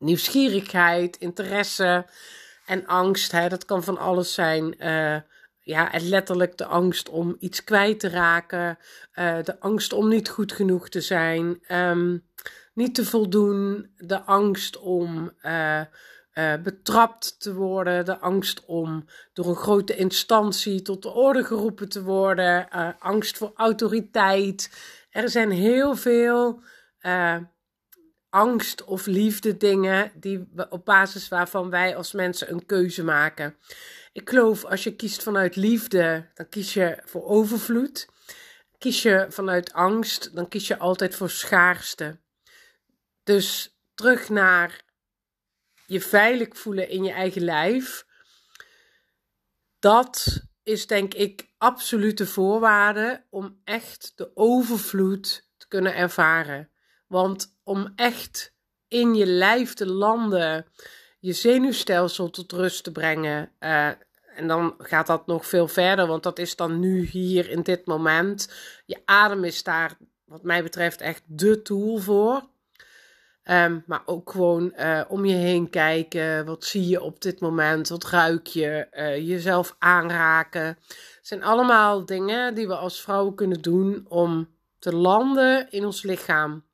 nieuwsgierigheid, 0.00 1.16
interesse 1.16 2.06
en 2.66 2.86
angst. 2.86 3.32
Hè, 3.32 3.48
dat 3.48 3.64
kan 3.64 3.84
van 3.84 3.98
alles 3.98 4.34
zijn. 4.34 4.74
Uh, 4.78 5.16
ja, 5.60 5.90
letterlijk 6.00 6.56
de 6.56 6.64
angst 6.64 7.08
om 7.08 7.36
iets 7.38 7.64
kwijt 7.64 8.00
te 8.00 8.08
raken, 8.08 8.78
uh, 9.14 9.42
de 9.42 9.60
angst 9.60 9.92
om 9.92 10.08
niet 10.08 10.28
goed 10.28 10.52
genoeg 10.52 10.88
te 10.88 11.00
zijn, 11.00 11.60
um, 11.68 12.26
niet 12.74 12.94
te 12.94 13.04
voldoen, 13.04 13.90
de 13.96 14.20
angst 14.20 14.78
om 14.78 15.32
uh, 15.42 15.80
betrapt 16.62 17.40
te 17.40 17.54
worden, 17.54 18.04
de 18.04 18.18
angst 18.18 18.64
om 18.64 19.04
door 19.32 19.46
een 19.46 19.54
grote 19.54 19.96
instantie 19.96 20.82
tot 20.82 21.02
de 21.02 21.08
orde 21.08 21.44
geroepen 21.44 21.88
te 21.88 22.02
worden, 22.02 22.68
angst 22.98 23.36
voor 23.36 23.52
autoriteit. 23.54 24.70
Er 25.10 25.28
zijn 25.28 25.50
heel 25.50 25.96
veel 25.96 26.62
angst 28.30 28.84
of 28.84 29.06
liefde 29.06 29.56
dingen 29.56 30.12
die, 30.14 30.48
op 30.68 30.84
basis 30.84 31.28
waarvan 31.28 31.70
wij 31.70 31.96
als 31.96 32.12
mensen 32.12 32.50
een 32.50 32.66
keuze 32.66 33.04
maken. 33.04 33.56
Ik 34.12 34.28
geloof 34.28 34.64
als 34.64 34.84
je 34.84 34.96
kiest 34.96 35.22
vanuit 35.22 35.56
liefde, 35.56 36.26
dan 36.34 36.48
kies 36.48 36.74
je 36.74 37.02
voor 37.04 37.24
overvloed. 37.24 38.08
Kies 38.78 39.02
je 39.02 39.26
vanuit 39.28 39.72
angst, 39.72 40.34
dan 40.34 40.48
kies 40.48 40.66
je 40.66 40.78
altijd 40.78 41.14
voor 41.14 41.30
schaarste. 41.30 42.18
Dus 43.22 43.76
terug 43.94 44.28
naar 44.28 44.84
je 45.86 46.00
veilig 46.00 46.58
voelen 46.58 46.88
in 46.88 47.04
je 47.04 47.12
eigen 47.12 47.42
lijf. 47.42 48.06
Dat 49.78 50.42
is 50.62 50.86
denk 50.86 51.14
ik 51.14 51.50
absolute 51.58 52.26
voorwaarde 52.26 53.26
om 53.30 53.60
echt 53.64 54.12
de 54.14 54.30
overvloed 54.34 55.50
te 55.56 55.68
kunnen 55.68 55.94
ervaren. 55.94 56.70
Want 57.06 57.58
om 57.70 57.92
echt 57.96 58.54
in 58.88 59.14
je 59.14 59.26
lijf 59.26 59.74
te 59.74 59.86
landen, 59.86 60.66
je 61.18 61.32
zenuwstelsel 61.32 62.30
tot 62.30 62.52
rust 62.52 62.84
te 62.84 62.92
brengen. 62.92 63.50
Uh, 63.60 63.86
en 64.36 64.48
dan 64.48 64.74
gaat 64.78 65.06
dat 65.06 65.26
nog 65.26 65.46
veel 65.46 65.68
verder, 65.68 66.06
want 66.06 66.22
dat 66.22 66.38
is 66.38 66.56
dan 66.56 66.80
nu 66.80 67.06
hier 67.06 67.50
in 67.50 67.62
dit 67.62 67.86
moment. 67.86 68.52
Je 68.86 69.02
adem 69.04 69.44
is 69.44 69.62
daar, 69.62 69.96
wat 70.24 70.42
mij 70.42 70.62
betreft, 70.62 71.00
echt 71.00 71.22
de 71.26 71.62
tool 71.62 71.98
voor. 71.98 72.48
Um, 73.44 73.82
maar 73.86 74.02
ook 74.04 74.30
gewoon 74.30 74.72
uh, 74.76 75.00
om 75.08 75.24
je 75.24 75.34
heen 75.34 75.70
kijken. 75.70 76.46
Wat 76.46 76.64
zie 76.64 76.88
je 76.88 77.02
op 77.02 77.20
dit 77.20 77.40
moment? 77.40 77.88
Wat 77.88 78.04
ruik 78.04 78.46
je? 78.46 78.86
Uh, 78.92 79.28
jezelf 79.28 79.76
aanraken. 79.78 80.64
Het 80.64 81.18
zijn 81.22 81.42
allemaal 81.42 82.04
dingen 82.04 82.54
die 82.54 82.66
we 82.66 82.76
als 82.76 83.00
vrouwen 83.00 83.34
kunnen 83.34 83.62
doen 83.62 84.06
om 84.08 84.48
te 84.78 84.94
landen 84.94 85.70
in 85.70 85.84
ons 85.84 86.02
lichaam. 86.02 86.68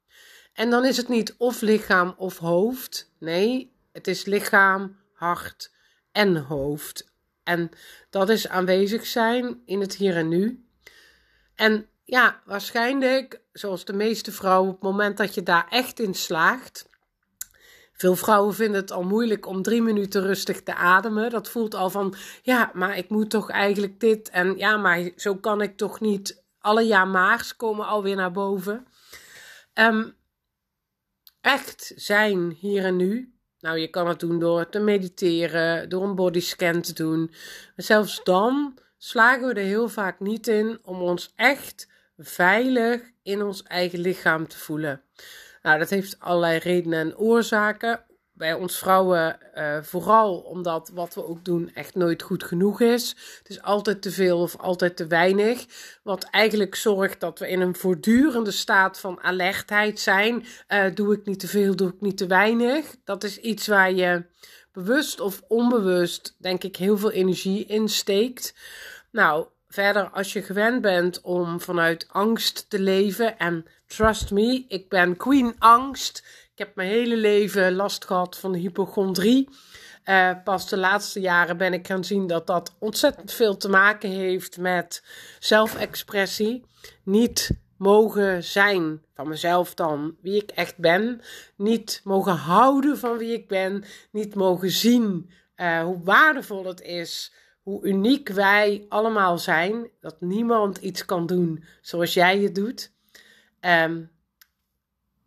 En 0.56 0.70
dan 0.70 0.84
is 0.84 0.96
het 0.96 1.08
niet 1.08 1.34
of 1.38 1.60
lichaam 1.60 2.14
of 2.16 2.38
hoofd. 2.38 3.10
Nee, 3.18 3.72
het 3.92 4.06
is 4.06 4.24
lichaam, 4.24 4.96
hart 5.12 5.72
en 6.12 6.36
hoofd. 6.36 7.12
En 7.42 7.70
dat 8.10 8.28
is 8.28 8.48
aanwezig 8.48 9.06
zijn 9.06 9.62
in 9.64 9.80
het 9.80 9.94
hier 9.94 10.16
en 10.16 10.28
nu. 10.28 10.66
En 11.54 11.86
ja, 12.04 12.40
waarschijnlijk, 12.44 13.40
zoals 13.52 13.84
de 13.84 13.92
meeste 13.92 14.32
vrouwen, 14.32 14.68
op 14.68 14.74
het 14.74 14.90
moment 14.90 15.16
dat 15.16 15.34
je 15.34 15.42
daar 15.42 15.66
echt 15.70 16.00
in 16.00 16.14
slaagt. 16.14 16.88
Veel 17.92 18.16
vrouwen 18.16 18.54
vinden 18.54 18.80
het 18.80 18.92
al 18.92 19.02
moeilijk 19.02 19.46
om 19.46 19.62
drie 19.62 19.82
minuten 19.82 20.22
rustig 20.22 20.62
te 20.62 20.74
ademen. 20.74 21.30
Dat 21.30 21.48
voelt 21.48 21.74
al 21.74 21.90
van, 21.90 22.14
ja, 22.42 22.70
maar 22.74 22.96
ik 22.96 23.08
moet 23.08 23.30
toch 23.30 23.50
eigenlijk 23.50 24.00
dit. 24.00 24.30
En 24.30 24.56
ja, 24.56 24.76
maar 24.76 25.10
zo 25.16 25.36
kan 25.36 25.60
ik 25.60 25.76
toch 25.76 26.00
niet. 26.00 26.42
Alle 26.58 26.82
ja 26.82 27.04
maars 27.04 27.56
komen 27.56 27.86
alweer 27.86 28.16
naar 28.16 28.32
boven. 28.32 28.86
Um, 29.74 30.14
echt 31.46 31.92
zijn 31.96 32.50
hier 32.50 32.84
en 32.84 32.96
nu. 32.96 33.34
Nou, 33.60 33.78
je 33.78 33.88
kan 33.88 34.08
het 34.08 34.20
doen 34.20 34.38
door 34.38 34.68
te 34.68 34.78
mediteren, 34.78 35.88
door 35.88 36.02
een 36.02 36.14
bodyscan 36.14 36.80
te 36.80 36.92
doen. 36.92 37.18
Maar 37.76 37.84
zelfs 37.84 38.20
dan 38.24 38.78
slagen 38.98 39.48
we 39.48 39.54
er 39.54 39.66
heel 39.66 39.88
vaak 39.88 40.20
niet 40.20 40.46
in 40.46 40.78
om 40.82 41.00
ons 41.00 41.32
echt 41.36 41.88
veilig 42.16 43.00
in 43.22 43.42
ons 43.42 43.62
eigen 43.62 43.98
lichaam 43.98 44.48
te 44.48 44.58
voelen. 44.58 45.02
Nou, 45.62 45.78
dat 45.78 45.90
heeft 45.90 46.20
allerlei 46.20 46.58
redenen 46.58 46.98
en 46.98 47.16
oorzaken. 47.16 48.04
Bij 48.36 48.54
ons 48.54 48.78
vrouwen 48.78 49.38
uh, 49.54 49.78
vooral 49.82 50.36
omdat 50.38 50.90
wat 50.94 51.14
we 51.14 51.26
ook 51.26 51.44
doen 51.44 51.70
echt 51.74 51.94
nooit 51.94 52.22
goed 52.22 52.44
genoeg 52.44 52.80
is. 52.80 53.08
Het 53.38 53.48
is 53.48 53.62
altijd 53.62 54.02
te 54.02 54.10
veel 54.10 54.40
of 54.40 54.56
altijd 54.56 54.96
te 54.96 55.06
weinig. 55.06 55.66
Wat 56.02 56.24
eigenlijk 56.24 56.74
zorgt 56.74 57.20
dat 57.20 57.38
we 57.38 57.48
in 57.48 57.60
een 57.60 57.74
voortdurende 57.74 58.50
staat 58.50 59.00
van 59.00 59.22
alertheid 59.22 60.00
zijn. 60.00 60.44
Uh, 60.68 60.84
doe 60.94 61.14
ik 61.14 61.26
niet 61.26 61.40
te 61.40 61.48
veel, 61.48 61.76
doe 61.76 61.88
ik 61.88 62.00
niet 62.00 62.16
te 62.16 62.26
weinig. 62.26 62.96
Dat 63.04 63.24
is 63.24 63.38
iets 63.38 63.66
waar 63.66 63.92
je 63.92 64.24
bewust 64.72 65.20
of 65.20 65.42
onbewust, 65.48 66.34
denk 66.38 66.64
ik, 66.64 66.76
heel 66.76 66.98
veel 66.98 67.12
energie 67.12 67.64
in 67.66 67.88
steekt. 67.88 68.54
Nou, 69.10 69.46
Verder, 69.68 70.10
als 70.10 70.32
je 70.32 70.42
gewend 70.42 70.82
bent 70.82 71.20
om 71.20 71.60
vanuit 71.60 72.06
angst 72.10 72.70
te 72.70 72.78
leven, 72.78 73.38
en 73.38 73.66
trust 73.86 74.30
me, 74.30 74.64
ik 74.68 74.88
ben 74.88 75.16
queen 75.16 75.54
angst. 75.58 76.24
Ik 76.56 76.64
heb 76.64 76.74
mijn 76.74 76.88
hele 76.88 77.16
leven 77.16 77.74
last 77.74 78.04
gehad 78.04 78.38
van 78.38 78.54
hypochondrie. 78.54 79.48
Uh, 80.04 80.30
pas 80.44 80.68
de 80.68 80.76
laatste 80.76 81.20
jaren 81.20 81.56
ben 81.56 81.72
ik 81.72 81.86
gaan 81.86 82.04
zien 82.04 82.26
dat 82.26 82.46
dat 82.46 82.74
ontzettend 82.78 83.32
veel 83.32 83.56
te 83.56 83.68
maken 83.68 84.10
heeft 84.10 84.58
met 84.58 85.04
zelfexpressie. 85.38 86.64
Niet 87.02 87.50
mogen 87.78 88.44
zijn 88.44 89.02
van 89.14 89.28
mezelf 89.28 89.74
dan 89.74 90.16
wie 90.20 90.42
ik 90.42 90.50
echt 90.50 90.78
ben. 90.78 91.20
Niet 91.56 92.00
mogen 92.04 92.34
houden 92.34 92.98
van 92.98 93.18
wie 93.18 93.32
ik 93.32 93.48
ben. 93.48 93.84
Niet 94.10 94.34
mogen 94.34 94.70
zien 94.70 95.30
uh, 95.56 95.82
hoe 95.82 96.00
waardevol 96.02 96.64
het 96.64 96.80
is 96.80 97.32
hoe 97.62 97.86
uniek 97.86 98.28
wij 98.28 98.86
allemaal 98.88 99.38
zijn. 99.38 99.90
Dat 100.00 100.20
niemand 100.20 100.76
iets 100.76 101.04
kan 101.04 101.26
doen 101.26 101.64
zoals 101.80 102.14
jij 102.14 102.38
het 102.38 102.54
doet. 102.54 102.92
Um, 103.60 104.14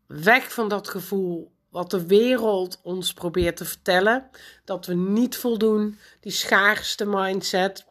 weg 0.10 0.54
van 0.54 0.70
dat 0.70 0.90
gevoel 0.90 1.52
wat 1.70 1.92
de 1.92 2.06
wereld 2.06 2.80
ons 2.84 3.14
probeert 3.14 3.58
te 3.58 3.66
vertellen. 3.66 4.30
Dat 4.66 4.86
we 4.86 4.94
niet 4.94 5.38
voldoen. 5.38 5.98
Die 6.20 6.32
schaarste 6.32 7.06
mindset. 7.06 7.86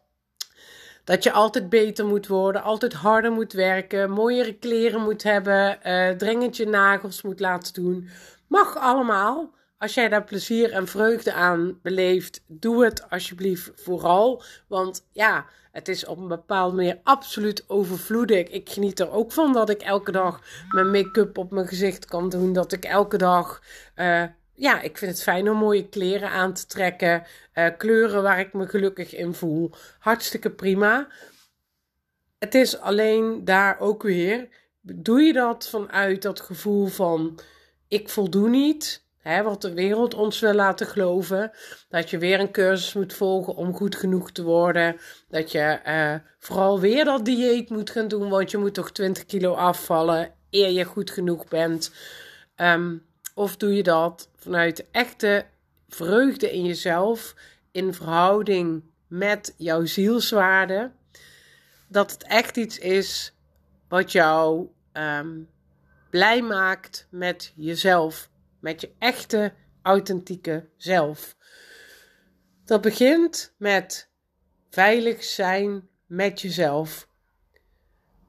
Dat 1.05 1.23
je 1.23 1.33
altijd 1.33 1.69
beter 1.69 2.07
moet 2.07 2.27
worden, 2.27 2.63
altijd 2.63 2.93
harder 2.93 3.33
moet 3.33 3.53
werken, 3.53 4.11
mooiere 4.11 4.55
kleren 4.55 5.03
moet 5.03 5.23
hebben, 5.23 5.79
uh, 5.87 6.11
dringend 6.11 6.57
je 6.57 6.67
nagels 6.67 7.23
moet 7.23 7.41
laten 7.41 7.75
doen. 7.75 8.09
Mag 8.47 8.77
allemaal. 8.77 9.55
Als 9.79 9.95
jij 9.95 10.09
daar 10.09 10.25
plezier 10.25 10.73
en 10.73 10.87
vreugde 10.87 11.33
aan 11.33 11.79
beleeft, 11.83 12.41
doe 12.47 12.85
het 12.85 13.11
alsjeblieft 13.11 13.71
vooral. 13.75 14.43
Want 14.69 15.07
ja, 15.13 15.47
het 15.73 15.89
is 15.89 16.07
op 16.07 16.19
een 16.19 16.29
bepaalde 16.29 16.77
manier 16.77 17.01
absoluut 17.03 17.65
overvloedig. 17.69 18.49
Ik 18.49 18.71
geniet 18.71 19.01
er 19.01 19.11
ook 19.11 19.33
van 19.33 19.53
dat 19.53 19.71
ik 19.71 19.83
elke 19.83 20.13
dag 20.13 20.41
mijn 20.69 20.91
make-up 20.91 21.39
op 21.39 21.51
mijn 21.51 21.67
gezicht 21.67 22.05
kan 22.05 22.29
doen. 22.29 22.53
Dat 22.53 22.73
ik 22.73 22.85
elke 22.85 23.17
dag. 23.17 23.63
Uh, 23.97 24.25
ja, 24.55 24.81
ik 24.81 24.99
vind 24.99 25.11
het 25.11 25.23
fijn 25.23 25.51
om 25.51 25.57
mooie 25.57 25.89
kleren 25.89 26.31
aan 26.31 26.53
te 26.53 26.67
trekken. 26.67 27.27
Uh, 27.55 27.67
kleuren 27.77 28.23
waar 28.23 28.41
ik 28.41 28.53
me 28.53 28.69
gelukkig 28.69 29.15
in 29.15 29.35
voel. 29.35 29.71
Hartstikke 29.99 30.51
prima. 30.51 31.09
Het 32.39 32.55
is 32.55 32.79
alleen 32.79 33.45
daar 33.45 33.81
ook 33.81 34.03
weer. 34.03 34.49
Doe 34.81 35.21
je 35.21 35.33
dat 35.33 35.69
vanuit 35.69 36.23
dat 36.23 36.41
gevoel 36.41 36.87
van: 36.87 37.39
ik 37.89 38.09
voldoe 38.09 38.49
niet 38.49 39.07
Hè, 39.29 39.43
wat 39.43 39.63
de 39.63 39.73
wereld 39.73 40.15
ons 40.15 40.41
wil 40.41 40.55
laten 40.55 40.87
geloven. 40.87 41.51
Dat 41.89 42.11
je 42.11 42.19
weer 42.19 42.41
een 42.41 42.51
cursus 42.51 42.93
moet 42.93 43.13
volgen 43.13 43.55
om 43.55 43.75
goed 43.75 43.97
genoeg 43.97 44.33
te 44.33 44.43
worden. 44.43 44.97
Dat 45.29 45.53
je 45.53 45.61
eh, 45.61 46.15
vooral 46.39 46.81
weer 46.81 47.05
dat 47.05 47.25
dieet 47.25 47.71
moet 47.71 47.91
gaan 47.91 48.09
doen, 48.09 48.29
want 48.29 48.51
je 48.51 48.59
moet 48.59 48.75
toch 48.75 48.91
20 48.93 49.27
kilo 49.27 49.55
afvallen 49.55 50.33
eer 50.51 50.71
je 50.71 50.85
goed 50.85 51.11
genoeg 51.11 51.49
bent. 51.49 51.93
Ehm, 52.55 52.97
of 53.35 53.57
doe 53.57 53.75
je 53.75 53.83
dat 53.83 54.31
vanuit 54.37 54.91
echte 54.91 55.47
vreugde 55.89 56.53
in 56.53 56.65
jezelf, 56.65 57.35
in 57.73 57.95
verhouding 57.95 58.83
met 59.07 59.55
jouw 59.57 59.85
zielswaarde? 59.85 60.91
Dat 61.89 62.11
het 62.11 62.23
echt 62.23 62.57
iets 62.57 62.79
is 62.79 63.35
wat 63.89 64.13
jou 64.13 64.69
ehm, 64.93 65.29
blij 66.11 66.43
maakt 66.43 67.07
met 67.11 67.53
jezelf, 67.57 68.31
met 68.61 68.81
je 68.81 68.91
echte, 68.99 69.53
authentieke 69.83 70.69
zelf. 70.77 71.37
Dat 72.65 72.81
begint 72.81 73.55
met 73.57 74.09
veilig 74.71 75.25
zijn 75.25 75.89
met 76.07 76.41
jezelf. 76.41 77.09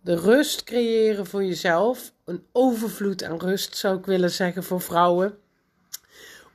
De 0.01 0.15
rust 0.15 0.63
creëren 0.63 1.25
voor 1.25 1.43
jezelf, 1.43 2.13
een 2.25 2.45
overvloed 2.51 3.23
aan 3.23 3.39
rust 3.39 3.77
zou 3.77 3.97
ik 3.97 4.05
willen 4.05 4.31
zeggen 4.31 4.63
voor 4.63 4.81
vrouwen, 4.81 5.37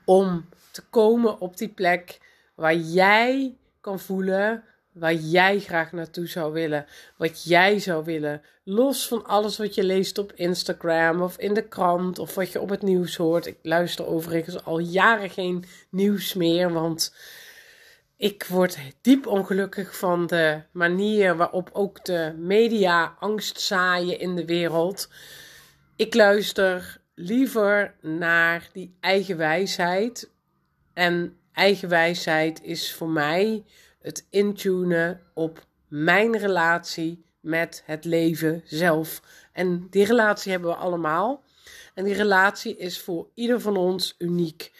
om 0.05 0.49
te 0.71 0.83
komen 0.83 1.41
op 1.41 1.57
die 1.57 1.69
plek 1.69 2.21
waar 2.55 2.77
jij 2.77 3.57
kan 3.81 4.01
voelen 4.01 4.65
waar 4.95 5.15
jij 5.15 5.61
graag 5.61 5.93
naartoe 5.93 6.27
zou 6.27 6.53
willen, 6.53 6.87
wat 7.17 7.45
jij 7.45 7.79
zou 7.79 8.05
willen, 8.05 8.43
los 8.65 9.09
van 9.09 9.27
alles 9.27 9.59
wat 9.59 9.75
je 9.75 9.85
leest 9.85 10.19
op 10.19 10.33
Instagram 10.33 11.23
of 11.23 11.39
in 11.39 11.55
de 11.55 11.69
krant 11.69 12.19
of 12.19 12.35
wat 12.35 12.53
je 12.53 12.61
op 12.61 12.69
het 12.69 12.83
nieuws 12.83 13.17
hoort. 13.17 13.47
Ik 13.47 13.59
luister 13.63 14.07
overigens 14.07 14.65
al 14.65 14.79
jaren 14.79 15.31
geen 15.31 15.65
nieuws 15.91 16.35
meer, 16.35 16.73
want 16.73 17.15
ik 18.17 18.45
word 18.45 18.79
diep 19.01 19.27
ongelukkig 19.27 19.97
van 19.97 20.27
de 20.27 20.63
manier 20.73 21.37
waarop 21.37 21.71
ook 21.73 22.05
de 22.05 22.35
media 22.39 23.17
angst 23.19 23.61
zaaien 23.61 24.19
in 24.19 24.35
de 24.37 24.45
wereld. 24.45 25.09
Ik 25.97 26.15
luister 26.15 27.01
liever 27.15 27.95
naar 28.01 28.69
die 28.73 28.97
eigen 29.01 29.37
wijsheid. 29.37 30.31
En 30.93 31.37
eigen 31.53 31.89
wijsheid 31.89 32.63
is 32.63 32.93
voor 32.93 33.09
mij 33.09 33.65
het 34.05 34.27
intunen 34.31 35.21
op 35.35 35.67
mijn 35.89 36.39
relatie 36.39 37.25
met 37.41 37.83
het 37.87 38.05
leven 38.05 38.63
zelf. 38.65 39.23
En 39.53 39.87
die 39.91 40.05
relatie 40.05 40.51
hebben 40.51 40.71
we 40.71 40.77
allemaal. 40.77 41.45
En 41.95 42.05
die 42.05 42.15
relatie 42.15 42.77
is 42.77 43.01
voor 43.01 43.29
ieder 43.35 43.61
van 43.61 43.77
ons 43.77 44.15
uniek. 44.19 44.73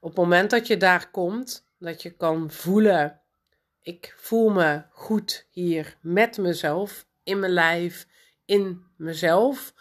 Op 0.00 0.08
het 0.08 0.18
moment 0.18 0.50
dat 0.50 0.66
je 0.66 0.76
daar 0.76 1.10
komt, 1.10 1.66
dat 1.78 2.02
je 2.02 2.10
kan 2.10 2.50
voelen: 2.50 3.20
ik 3.82 4.14
voel 4.16 4.48
me 4.48 4.82
goed 4.90 5.46
hier 5.50 5.96
met 6.00 6.38
mezelf, 6.38 7.06
in 7.22 7.38
mijn 7.38 7.52
lijf, 7.52 8.06
in 8.44 8.84
mezelf. 8.96 9.74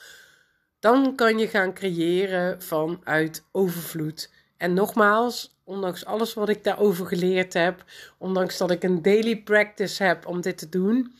Dan 0.79 1.15
kan 1.15 1.37
je 1.37 1.47
gaan 1.47 1.73
creëren 1.73 2.61
vanuit 2.61 3.43
overvloed. 3.51 4.29
En 4.57 4.73
nogmaals, 4.73 5.59
ondanks 5.63 6.05
alles 6.05 6.33
wat 6.33 6.49
ik 6.49 6.63
daarover 6.63 7.05
geleerd 7.05 7.53
heb, 7.53 7.83
ondanks 8.17 8.57
dat 8.57 8.71
ik 8.71 8.83
een 8.83 9.01
daily 9.01 9.41
practice 9.41 10.03
heb 10.03 10.27
om 10.27 10.41
dit 10.41 10.57
te 10.57 10.69
doen, 10.69 11.15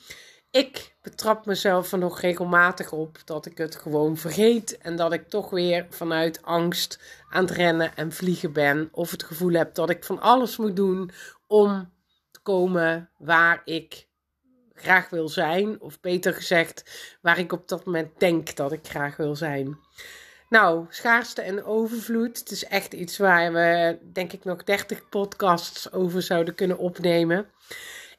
ik 0.52 0.96
betrap 1.02 1.46
mezelf 1.46 1.92
er 1.92 1.98
nog 1.98 2.20
regelmatig 2.20 2.92
op 2.92 3.18
dat 3.26 3.46
ik 3.46 3.58
het 3.58 3.76
gewoon 3.76 4.18
vergeet 4.18 4.78
en 4.78 4.96
dat 4.96 5.14
ik 5.14 5.30
toch 5.30 5.50
weer 5.50 5.86
vanuit 5.90 6.42
angst 6.42 7.00
aan 7.30 7.44
het 7.44 7.52
rennen 7.52 7.96
en 7.96 8.12
vliegen 8.12 8.54
ben 8.54 8.90
of 8.92 9.12
het 9.12 9.24
gevoel 9.24 9.54
heb 9.54 9.74
dat 9.74 9.90
ik 9.90 10.04
van 10.04 10.20
alles 10.20 10.58
moet 10.58 10.76
doen 10.76 11.12
om 11.48 11.92
te 12.32 12.40
komen 12.40 13.10
waar 13.18 13.62
ik 13.66 14.08
graag 14.74 15.10
wil 15.10 15.30
zijn, 15.30 15.82
of 15.82 16.00
beter 16.00 16.34
gezegd, 16.34 16.84
waar 17.22 17.40
ik 17.40 17.52
op 17.52 17.68
dat 17.68 17.86
moment 17.86 18.20
denk 18.20 18.56
dat 18.56 18.72
ik 18.72 18.88
graag 18.88 19.16
wil 19.16 19.36
zijn. 19.36 19.78
Nou, 20.56 20.86
schaarste 20.90 21.42
en 21.42 21.64
overvloed. 21.64 22.40
Het 22.40 22.52
is 22.52 22.66
echt 22.66 22.94
iets 22.94 23.18
waar 23.18 23.54
we, 23.54 23.98
denk 24.14 24.34
ik, 24.34 24.44
nog 24.44 24.64
30 24.64 25.10
podcasts 25.10 25.92
over 25.92 26.22
zouden 26.22 26.56
kunnen 26.56 26.78
opnemen. 26.78 27.48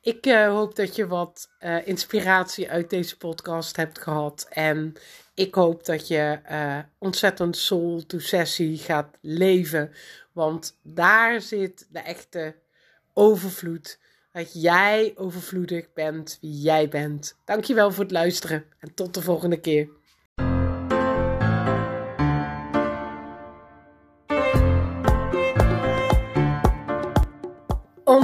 Ik 0.01 0.27
uh, 0.27 0.49
hoop 0.49 0.77
dat 0.77 0.97
je 0.97 1.07
wat 1.07 1.49
uh, 1.61 1.87
inspiratie 1.87 2.71
uit 2.71 2.91
deze 2.91 3.17
podcast 3.17 3.77
hebt 3.77 3.99
gehad. 3.99 4.47
En 4.51 4.95
ik 5.35 5.55
hoop 5.55 5.85
dat 5.85 6.09
je 6.09 6.39
uh, 6.51 6.79
ontzettend 6.99 7.57
soul 7.57 8.07
to 8.07 8.19
sessie 8.19 8.79
gaat 8.79 9.17
leven. 9.21 9.93
Want 10.33 10.79
daar 10.83 11.41
zit 11.41 11.87
de 11.91 11.99
echte 12.01 12.55
overvloed. 13.13 13.99
Dat 14.33 14.63
jij 14.63 15.13
overvloedig 15.15 15.93
bent 15.93 16.39
wie 16.41 16.61
jij 16.61 16.89
bent. 16.89 17.37
Dankjewel 17.45 17.91
voor 17.91 18.03
het 18.03 18.13
luisteren 18.13 18.65
en 18.79 18.95
tot 18.95 19.15
de 19.15 19.23
volgende 19.23 19.61
keer. 19.61 19.89